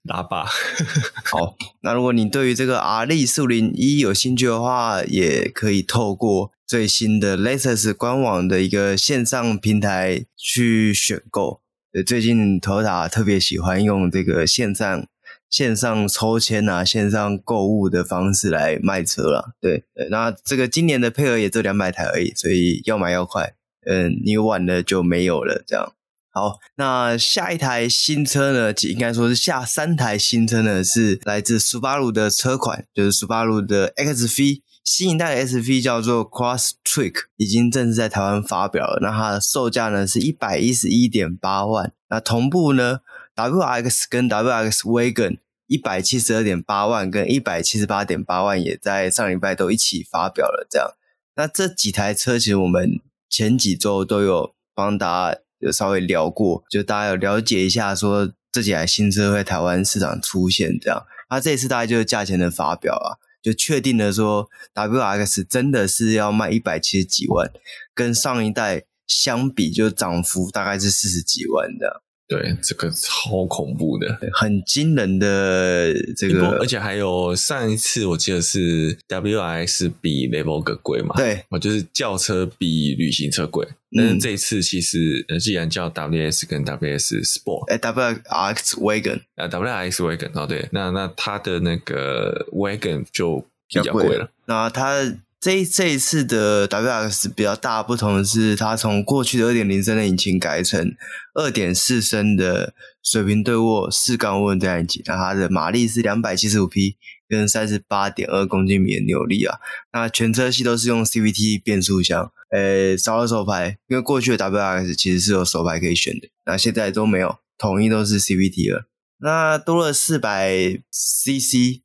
[0.04, 0.44] 喇叭。
[1.24, 11.61] 好，那如果你对于这个 R 力四五零一有兴趣的话，也可以透过最新的 Lexus 官网的一个线上平台去选购。
[12.06, 15.06] 最近 Toyota 特别喜欢用这个线上
[15.50, 19.54] 线上抽签啊、线上购物的方式来卖车了。
[19.60, 23.54] 对，那这个今年的配额也就两百台而已，所以要买要快。
[23.84, 25.62] 嗯，你晚了就没有了。
[25.66, 25.92] 这样
[26.30, 28.72] 好，那下一台新车呢？
[28.88, 38.98] 应该说是下三台新车呢，是来自 Subaru 的车款，就是 Subaru 的 XV 新一代的 SV 叫做 Cross Trick，已经正式在台湾发表了。
[39.00, 41.92] 那它的售价呢是一百一十一点八万。
[42.08, 43.00] 那同步呢
[43.36, 50.66] ，Wx 跟 Wx Wagon 一百七十二点八万跟一百七十八点八万也在上礼拜都一起发表了。
[50.68, 50.88] 这样，
[51.36, 61.06] 那这几台车其实我们前几周都有帮大家有稍微聊过，就大家有了解一下说这几台新车会台湾市场出现这样。
[61.30, 67.50] 那这一次大概就是价钱的发表啊，就确定了说 W X 真的是要卖一百七十几万，
[67.92, 72.02] 跟上一代相比就涨幅大概是四十几万的。
[72.32, 81.14] 对，这个超恐怖的，很惊人的这个，而且还有上一次我记得是 W I X 比雷 e 格贵嘛？
[81.16, 83.66] 对，我就是轿车比旅行车贵。
[83.94, 94.30] 但是这一次其实，呃，既然叫 WS 跟 WS Sport，哎，WRX Wagon 啊，WRX Wagon 哦，对，那那它的那个 Wagon 就比较贵了。
[94.46, 94.94] 那它。
[95.42, 100.94] 这这一次的 W X 比较大不同的是，它从过去的二点零升的引擎改成
[101.34, 106.96] 二点四升的水平对卧四缸涡轮增压引擎，那它的马力是两百七十五匹，
[107.28, 109.58] 跟三十八点二公斤米的扭力啊。
[109.92, 118.84] 那全车系都是用 CVT 变速箱，呃，少了手排，因为过去的 W X 其实是有手排可以选的，那现在都没有，统一都是 CVT 了。
[119.18, 121.82] 那多了四百 CC。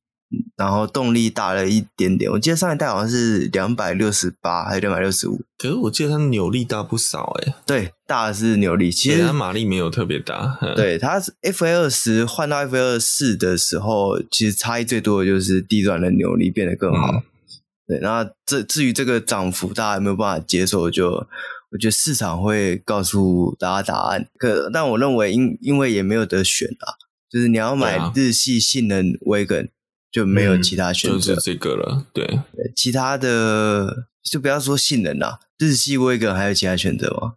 [0.57, 10.57] 然后动力大了一点点，我记得上一代好像是两百六十八还是两百六十五，可是我记得它扭力大不少诶、欸、对，大的是扭力，其实它马力没有特别大。
[10.75, 17.13] 对，它 FA 二十换到 FA 二四的时候，其实差异最多的就是低转的扭力变得更好。
[17.13, 17.23] 嗯、
[17.87, 20.91] 对，然后这至于这个涨幅，大家有没有办法接受？
[20.91, 21.11] 就
[21.71, 24.27] 我觉得市场会告诉大家答案。
[24.37, 26.99] 可但我认为因因为也没有得选啊，
[27.29, 29.69] 就是你要买日系性能 Wagon。
[30.11, 32.05] 就没有其他选择，嗯，就是这个了。
[32.13, 32.39] 对，对
[32.75, 37.33] 其他的就不要说性能啦，日系 Wagon 还有其他选择吗？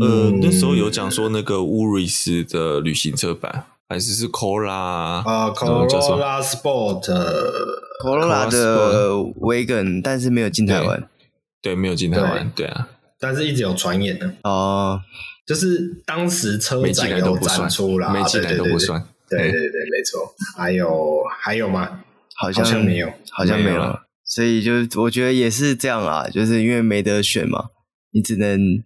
[0.00, 11.08] 呃，那时候有讲说那个乌瑞斯的旅行车版，还是是 Corolla 啊，Corolla Sport，Corolla 的 Wagon，但是没有进台湾，
[11.62, 12.88] 对，没有进台湾，对啊，
[13.18, 15.00] 但是一直有传言的哦，
[15.46, 19.02] 就是当时车展有展出啦，没进来都不算。
[19.30, 20.34] 对对对，没错。
[20.56, 22.04] 还有还有吗？
[22.36, 23.76] 好像，好像没有，好像没有。
[23.78, 24.72] 了，所以就
[25.02, 27.70] 我觉得也是这样啊，就是因为没得选嘛，
[28.12, 28.82] 你只能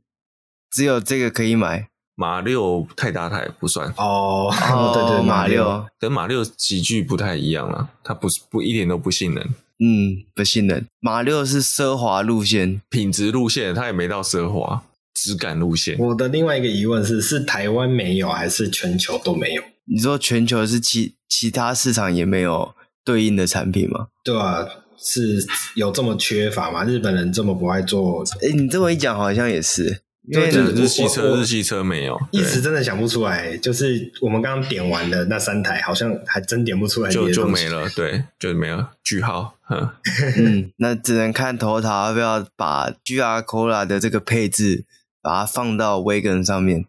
[0.71, 1.89] 只有这个可以买。
[2.15, 9.43] 马六太大台不算哦，哦 对对，马六跟马六几句不太一样了，它不是不一点都不信任，
[9.79, 10.87] 嗯，不信任。
[11.01, 14.85] 马六是奢华路线，品质路线，它也没到奢华，
[15.15, 15.97] 质感路线。
[15.99, 19.63] 我的另外一个疑问是：是台湾没有，还是全球都没有？
[19.85, 22.75] 你说全球是其其他市场也没有
[23.05, 24.09] 对应的产品吗？
[24.23, 24.67] 对啊，
[24.97, 26.85] 是有这么缺乏吗？
[26.85, 28.25] 日本人这么不爱做？
[28.41, 33.57] 哎，你这么一讲，好像也是，因为日系车日系车没有，一时真的想不出来。
[33.57, 39.57] 就是我们刚刚点完的那三台，好像还真点不出来，就就没了，对，就没了句号。
[40.37, 44.85] 嗯，那只能看 Toyota 要不要把 GR Corolla 的这个配置
[45.21, 46.85] 把它放到 Wagon 上面，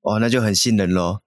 [0.00, 1.18] 哦，那就很信任喽。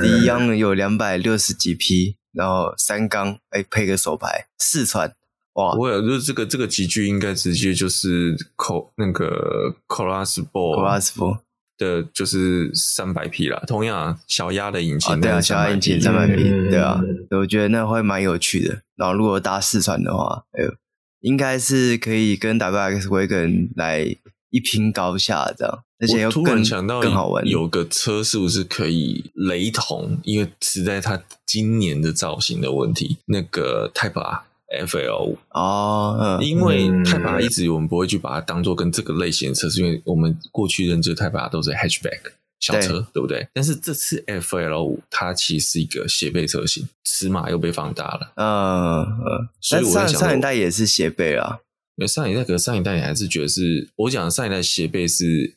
[0.00, 5.14] 第一样有两百六十几匹，然后三缸，哎，配个手排，四传，
[5.54, 5.72] 哇！
[5.74, 11.38] 我有，就是这个这个级距应该直接就是扣那个 Corolla Sport，Corolla Sport
[11.76, 13.62] 的，就是三百匹啦。
[13.66, 17.00] 同样小鸭的引擎，对啊，小鸭引擎三百匹，对啊，
[17.30, 18.82] 我觉得那会蛮有趣的。
[18.96, 20.72] 然后如果搭四传的话，哎呦，
[21.20, 24.16] 应该是可以跟 WRX Wagon 来
[24.54, 25.84] 一拼高下这样。
[26.00, 30.18] 而且又更突然想到更好玩，有个车是不是可以雷同？
[30.22, 34.42] 因为实在它今年的造型的问题，那个 Type R
[34.80, 42.20] F L 五哦，嗯、因为 Type R 一直我们不会去把它当做跟这个类型的车，是因为我们过去认知 Type R 都是 Hatchback
[42.60, 43.48] 小车，对，对不对？
[43.54, 51.58] 但是这次 F L 五它其实是一个斜背车型，尺码又被放大了，嗯嗯，所以我上上一代也是斜背啊，
[52.06, 55.54] 上一代可上一代你还是觉得是我讲的上一代斜背是。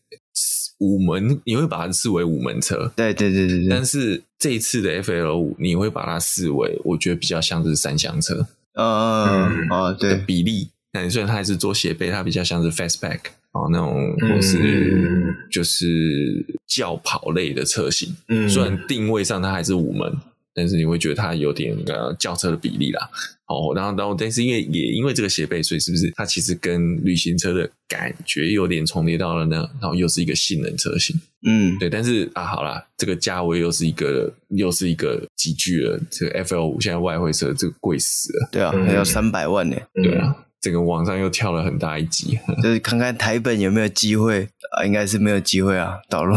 [0.80, 3.68] 五门你会把它视为五门车，对对对对对。
[3.68, 10.70] 但是这一次的 FL 五你会把它视为，我觉得比较像是三厢车，嗯嗯哦对比例。
[10.94, 13.22] 那你虽然它还是做斜背，它比较像是 fastback
[13.54, 18.16] 啊那种，或是就是轿跑类的车型。
[18.28, 20.16] 嗯，虽然定位上它还是五门，
[20.58, 23.08] 但是你会觉得它有点呃轿车的比例啦。
[23.46, 29.70] 哦，然后，然后，但是因为也因为这个斜背，所以是不是它其实跟旅行车的感觉有点重叠到了呢？
[29.80, 31.16] 然后又是一个性能车型，
[31.48, 31.90] 嗯，对。
[31.90, 35.98] 但是啊，好啦，这个价位又是一个又是一个集聚了。
[36.12, 39.78] 这个 FL 五现在外汇车这个贵死了，对啊，还要三百万呢。
[39.94, 40.36] 对啊，
[40.68, 46.36] 整个网上又跳了很大一级， 就是看看台本有没有机会啊，应该是没有机会啊，导入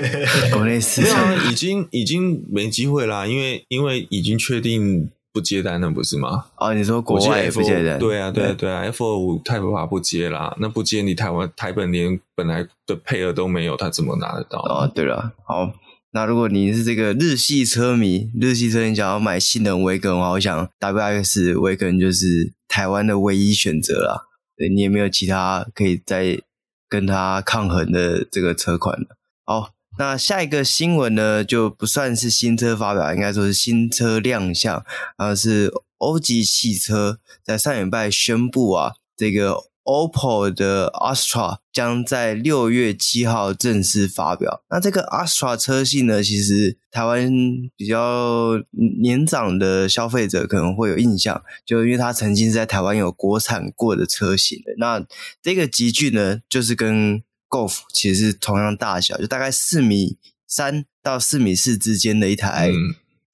[0.50, 6.46] 国内市场，已经已经没机会啦，因为因为已经确定不接单了，不是吗？
[6.56, 7.98] 哦，你说国外也不接单？
[7.98, 14.58] 对啊，对啊，对啊，F 二五 Type R 不接啦，那不接你台湾台本连本来的配额都没有，他怎么拿得到？
[14.60, 15.70] 哦，对了，好。
[16.12, 24.28] 那如果你是这个日系车迷，日系车你想要买性能威根，我想 WRX 威根就是台湾的唯一选择啦。
[24.74, 26.40] 你也没有其他可以再
[26.88, 29.16] 跟它抗衡的这个车款了。
[29.44, 34.84] 好，那下一个新闻呢，就不算是新车发表，应该说是新车亮相，
[35.16, 39.56] 然后是欧吉汽车在上礼拜宣布啊，这个。
[39.86, 44.62] OPPO 的 Astra 将在六月七号正式发表。
[44.68, 47.32] 那这个 Astra 车系呢，其实台湾
[47.76, 48.60] 比较
[49.00, 54.58] 年长的消费者可能会有印象，就因为它曾经在台湾有国产过的车型。
[54.78, 55.06] 那
[55.40, 62.70] 这个级距呢，就是跟 Golf 其实是同样大小，就大概四米三到四米四之间的一台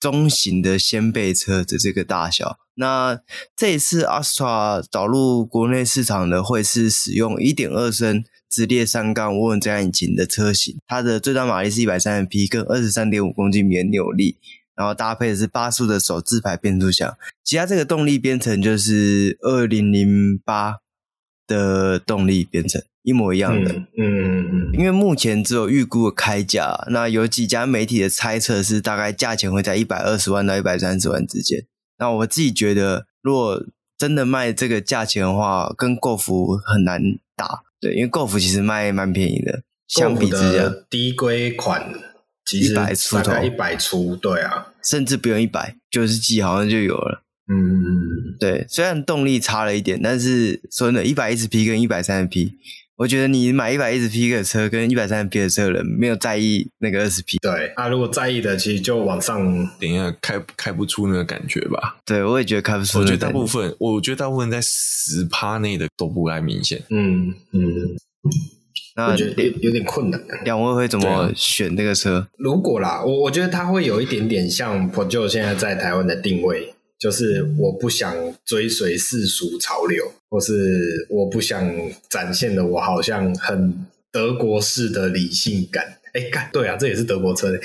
[0.03, 2.59] 中型的掀背车的这个大小。
[2.75, 3.21] 那
[3.55, 14.39] 这一次 Astra 导入国内市场的会是使用一点二升直列三缸涡轮增压引擎的车型，它的最大马力是一百三十匹，跟二十三点五公斤米扭力，
[14.75, 20.79] 然后搭配的是八速的手自排变速箱，其他这个动力编程就是二零零八
[21.47, 23.73] 的动力编程，一模一样的。
[23.73, 24.71] 嗯嗯嗯。
[24.73, 31.65] 因为目前只有预估的开价，那有几家媒体的猜测是大概价钱会在一百二十万到一百三十万之间。
[31.99, 33.65] 那我自己觉得，如果
[33.99, 37.01] 真的卖这个价钱的话，跟 Golf 很难
[37.37, 37.63] 打。
[37.81, 41.93] 对，因为 Golf 其实卖蛮便宜的，相比之下，低规款
[42.45, 42.87] 其实大
[43.23, 47.23] 概一百出，对啊，甚至不用一百，九十几好像就有了。
[47.49, 52.59] 嗯，对，虽然动力差了一点，但是说真的，一百一十匹跟一百三十匹。
[52.97, 57.39] 我觉得你买一百一十匹的车跟一百三十匹的车的人没有在意那个二十匹。
[57.39, 59.43] 对啊，如果在意的，其实就往上，
[59.81, 61.97] 等一下开开不出那个感觉吧。
[62.05, 62.99] 对，我也觉得开不出。
[62.99, 66.83] 我觉得大部分，我觉得大部分在十趴内的都不太明显。
[66.91, 67.63] 嗯嗯，
[68.95, 70.21] 那我觉得有有点困难。
[70.45, 72.29] 两位会怎么选这个车？
[72.37, 76.72] 如果啦，我我觉得它会有一点点像 Peugeot 现在在台湾的定位。
[77.03, 81.69] 就是我不想追随世俗潮流，或是我不想
[82.09, 85.99] 展现的我好像很德国式的理性感。
[86.13, 87.59] 哎，干，对啊，这也是德国车的，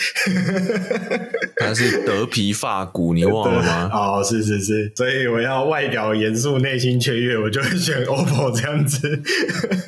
[1.57, 3.91] 它是德皮发骨，你忘了吗？
[3.93, 9.21] 哦，是是是，所以我要外表严肃，内心雀跃，我就会选 OPPO 这样子。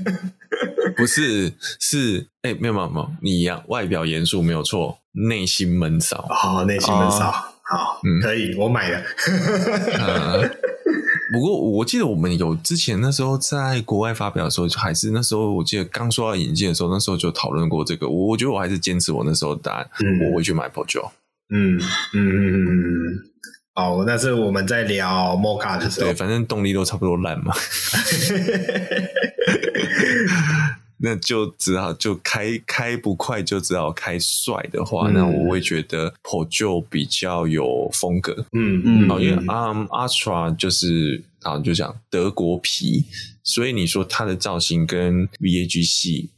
[0.96, 6.28] 不是，是哎，没有没有没有，你一样，外表严肃没有错，内心闷骚。
[6.30, 7.32] 哦，内心闷骚。
[7.32, 7.34] 哦
[7.70, 9.00] 好，嗯，可以，我买了。
[10.00, 10.42] 呃、
[11.32, 18.10] 不过我记得我们有之前那时候在国外发表的时候，还是那时候我记得刚说到引进的时候，那时候就讨论过这个。
[18.10, 21.12] 我我觉得我还是坚持我那时候的答案，嗯、我会去买 Peugeot。
[21.54, 21.82] 嗯嗯
[22.14, 23.20] 嗯嗯嗯。
[23.76, 27.54] 好，那是我们在聊 Mocha 的时候，对，反正动力都差不多烂嘛。
[31.02, 38.46] 那就只好就开开不快，就只好开帅的话，嗯、那我会觉得 Peugeot 比较有风格。
[38.52, 43.06] 嗯嗯，嗯因为 Arm Astra 就是啊，就讲德国皮，
[43.44, 46.30] 所以你说它的造型跟 VAG 系。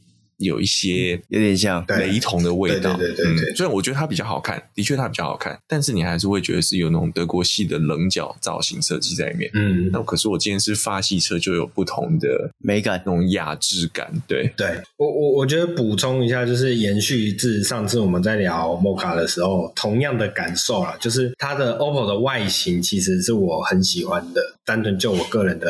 [0.42, 3.54] 有一些有点像雷同的味道，对对对对，对。
[3.54, 9.50] 虽然我觉得它比较好看，的确它比较好看，但是你还是会觉得是有那种德国系的棱角造型设计在里面。
[9.54, 14.12] 嗯，那可是我今天是法系车，就有不同的美感，那种雅致感。
[14.26, 25.68] 对，对我我我觉得补充一下，就是延续至上次我们在聊 Mocha 的时候，同样的感受啦，就是它的 OPPO 的外形其实是我很喜欢的，单纯就我个人的。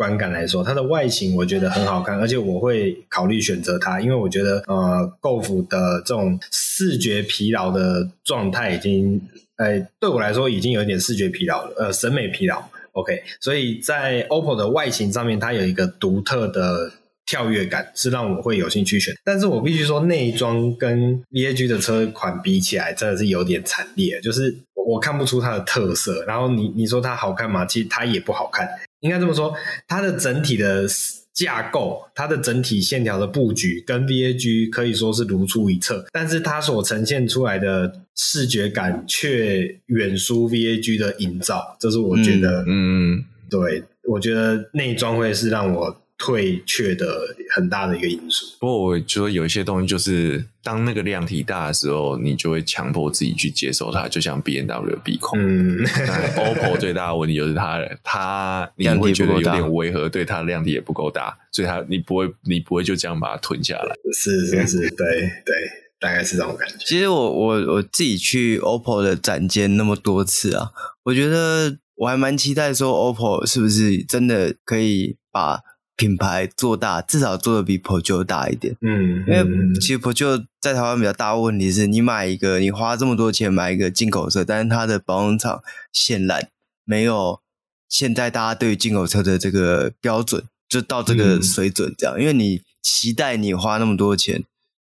[0.00, 9.20] 观感来说，它的外形我觉得很好看，而且我会考虑选择它，因为我觉得呃，Golf 的这种视觉疲劳的状态已经，
[9.56, 12.62] 呃，对我来说已经有一点视觉疲劳了，呃，审美疲劳。
[12.92, 16.90] OK，所以在 OPPO 的外形上面，它有一个独特的
[17.30, 19.14] 跳跃感，是让我会有兴趣选。
[19.24, 26.24] 但是我必须说，内装跟 VAG 的车款比起来，真的是有点惨烈，就是我看不出它的特色。
[26.24, 27.64] 然后你你说它好看吗？
[27.64, 28.68] 其实它也不好看。
[28.98, 29.54] 应该这么说，
[29.86, 30.88] 它的整体的
[31.32, 48.44] 架构，它的整体线条的布局跟 VAG 可以说是如出一辙，但是它所呈现出来的视觉感却远输 VAG 的营造，这是我觉得，嗯，对，我觉得内装会是让我退却的很大的一个因素。
[48.60, 55.38] 不过我觉得有一些东西就是，当那个量体大的时候，你就会强迫自己去接受它，就像 B N W 的鼻孔。
[55.40, 55.78] 嗯，
[56.36, 63.96] OPPO 最大的问题就是它，它你会觉得有点违和，对它的量体也不够大，所以它你不会你不会就这样把它吞下来。
[64.12, 65.54] 是是是，对对，
[65.98, 66.76] 大概是这种感觉。
[66.84, 70.70] 其实我我我自己去 OPPO 的展间那么多次啊，
[71.04, 75.60] 我觉得我还蛮期待说 OPPO 是不是真的可以把。
[76.00, 78.74] 品牌做大，至少做的比 Peugeot 大一点。
[78.80, 79.44] 嗯，因为
[79.78, 86.48] 其实 Peugeot 在台湾比较大的问题是，你买一个，你花这么多钱买一个进口车，但是它的保养厂显然
[86.86, 87.40] 没有
[87.86, 92.16] 现在大家对于进口车的这个标准，就到这个水准这样。
[92.16, 94.42] 嗯、因为你期待你花那么多钱，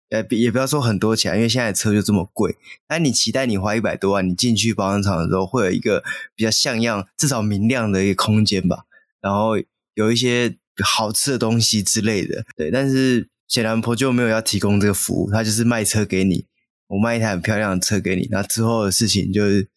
[0.09, 2.55] 呃，也不要说很多钱，因为现在车就这么贵。
[2.87, 6.03] 但你期待你花一百多万，你进去保养厂的时候，会有一个
[6.35, 8.85] 比较像样、至少明亮的一个空间吧。
[9.21, 9.51] 然后
[9.93, 10.57] 有一些。
[10.83, 16.45] 好吃的东西之类的，对，但是显然 Peugeot 没有要提供这个服务，他就是卖车给你，
[16.87, 19.67] 我卖一台很漂亮的车给你，那之后的事情就是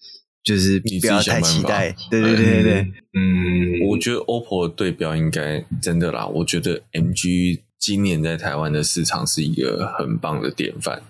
[0.42, 2.62] 就是不要太期待，对对对对。
[2.62, 2.80] 对，
[3.12, 11.02] 嗯，我觉得 OPPO 的对标应该真的啦，我觉得 MG 今年在台湾的市场是一个很棒的典范。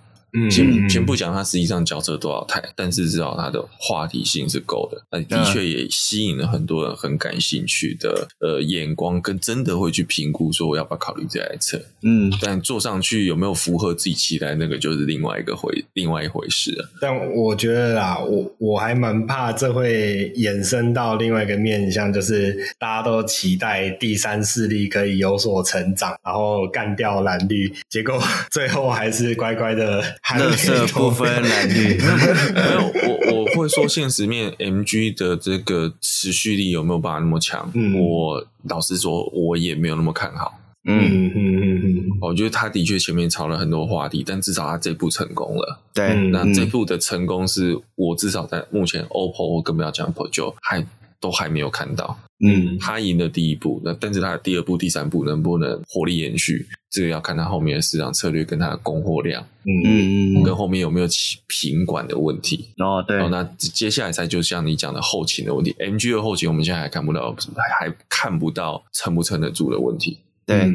[0.51, 11.81] 先先不讲它实际上交车多少台，但是知道它的话题性是够的，那的确也吸引了很多人很感兴趣的呃眼光，跟真的会去评估说我要不要考虑这台车。
[12.03, 16.89] 嗯，但坐上去有没有符合自己期待，那个就是另外一个回另外一回事了。
[17.01, 28.21] 但我觉得啦，我我还蛮怕这会衍生到另外一个面向，就是大家都期待第三势力可以有所成长，然后干掉蓝绿，结果
[28.51, 30.03] 最后还是乖乖的。
[30.35, 31.99] 颜色不分男女，
[32.55, 37.71] 没有我我会说现实面，MG 的这个持续力有没有办法那么强？
[37.75, 40.59] 嗯、我老实说，我也没有那么看好。
[40.89, 45.81] 嗯嗯嗯嗯，我觉得他的确前面炒了很多话题，但至少他这步成功了。
[45.93, 50.85] 对，那这步的成功是我至少在目前 OPPO 我更不要讲 Peugeot 还
[51.27, 52.17] 都还没有看到。
[52.39, 56.67] 嗯，他赢了第一步，那但是他的第二步、第三步能不能火力延续？
[56.91, 62.69] 这个要看他后面的市场策略跟他的供货量，嗯嗯，跟后面有没有起品管的问题。
[62.79, 63.19] 哦，对。
[63.21, 70.19] 哦，那接下来才就像你讲的后勤的问题，MG 的后勤我们现在还看不到，还还看不到撑不撑得住的问题。
[70.45, 70.75] 对，嗯，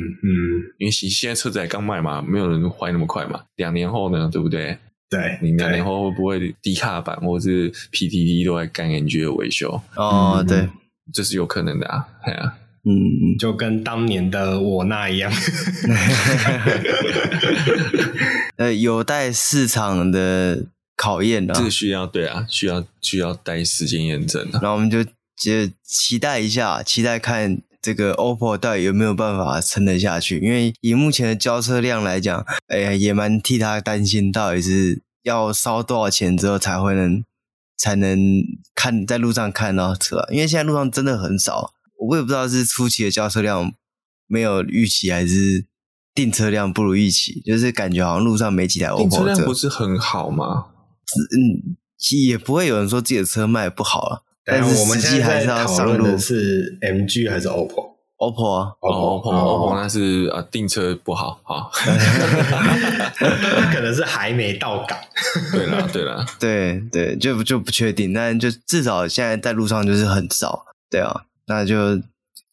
[0.79, 3.39] 因为现现在车子还刚卖嘛，没有人坏那么快嘛。
[3.55, 4.77] 两年后呢，对不对？
[5.11, 9.79] 对，你两年后会不会低卡版或是 PTT 都在干 NG 的维修？
[9.95, 10.67] 哦，对。
[11.13, 12.53] 这是有可能的啊，对啊，
[12.85, 15.29] 嗯，就跟当年的我那一样，
[18.55, 20.63] 呃，有待市场的
[20.95, 24.59] 考验的，这个需要对啊，需要需要待时间验证的。
[24.63, 25.03] 那我们就
[25.35, 30.39] 接着期待一下，期待看这个 OPPO 到底有没有办法撑得下去。
[30.39, 37.23] 因为以目前的交车量来讲，哎呀，也蛮替他担心，到底是要烧多少钱之后才会能。
[37.77, 38.15] 才能
[38.75, 43.73] 看在路上看到车，因为现在路上真的很少，我也不知道是初期的交车量
[44.27, 45.65] 没有预期，还是
[46.13, 49.01] 订车量不如预期，就是感觉好像路上没几台 OPPO 车。
[49.01, 50.67] 订车量不是很好吗？
[51.33, 51.75] 嗯，
[52.27, 54.21] 也不会有人说自己的车卖不好啊。
[54.45, 61.69] 但是我们实际还是要讨论的是 MG 还是 OPPO？OPPO 啊，OPPO，OPPO，那是啊，订车不好啊，
[63.73, 64.97] 可能是还没到港。
[65.51, 71.99] 对啦，对啦， 对对，就就不确定，但就至少现在在路上就是很少，对啊，那就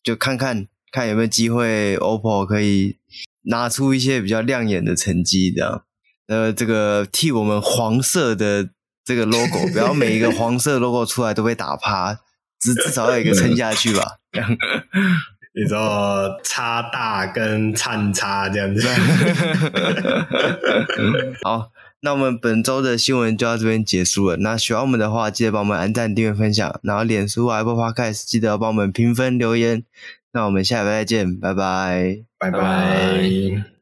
[0.03, 2.97] 就看看看有没有机会，OPPO 可以
[3.45, 5.82] 拿出一些比较亮眼的成绩，这样，
[6.28, 8.68] 呃，这个替我们黄色的
[9.09, 12.18] 这个 logo， 不要每一个黄色 logo 出来都被打趴，
[12.61, 14.18] 至至少要有一个撑下去吧。
[15.54, 18.86] 你说差大跟灿差这样子，
[21.42, 21.70] 好，
[22.02, 24.36] 那我们本周的新闻就到这边结束了。
[24.36, 29.84] 那喜欢我们的话，记得帮我们按赞、订阅、分享，然后脸书、Apple Podcast 记得帮我们评分、留言。
[30.32, 33.77] 那我们下礼拜再见，拜拜，拜拜。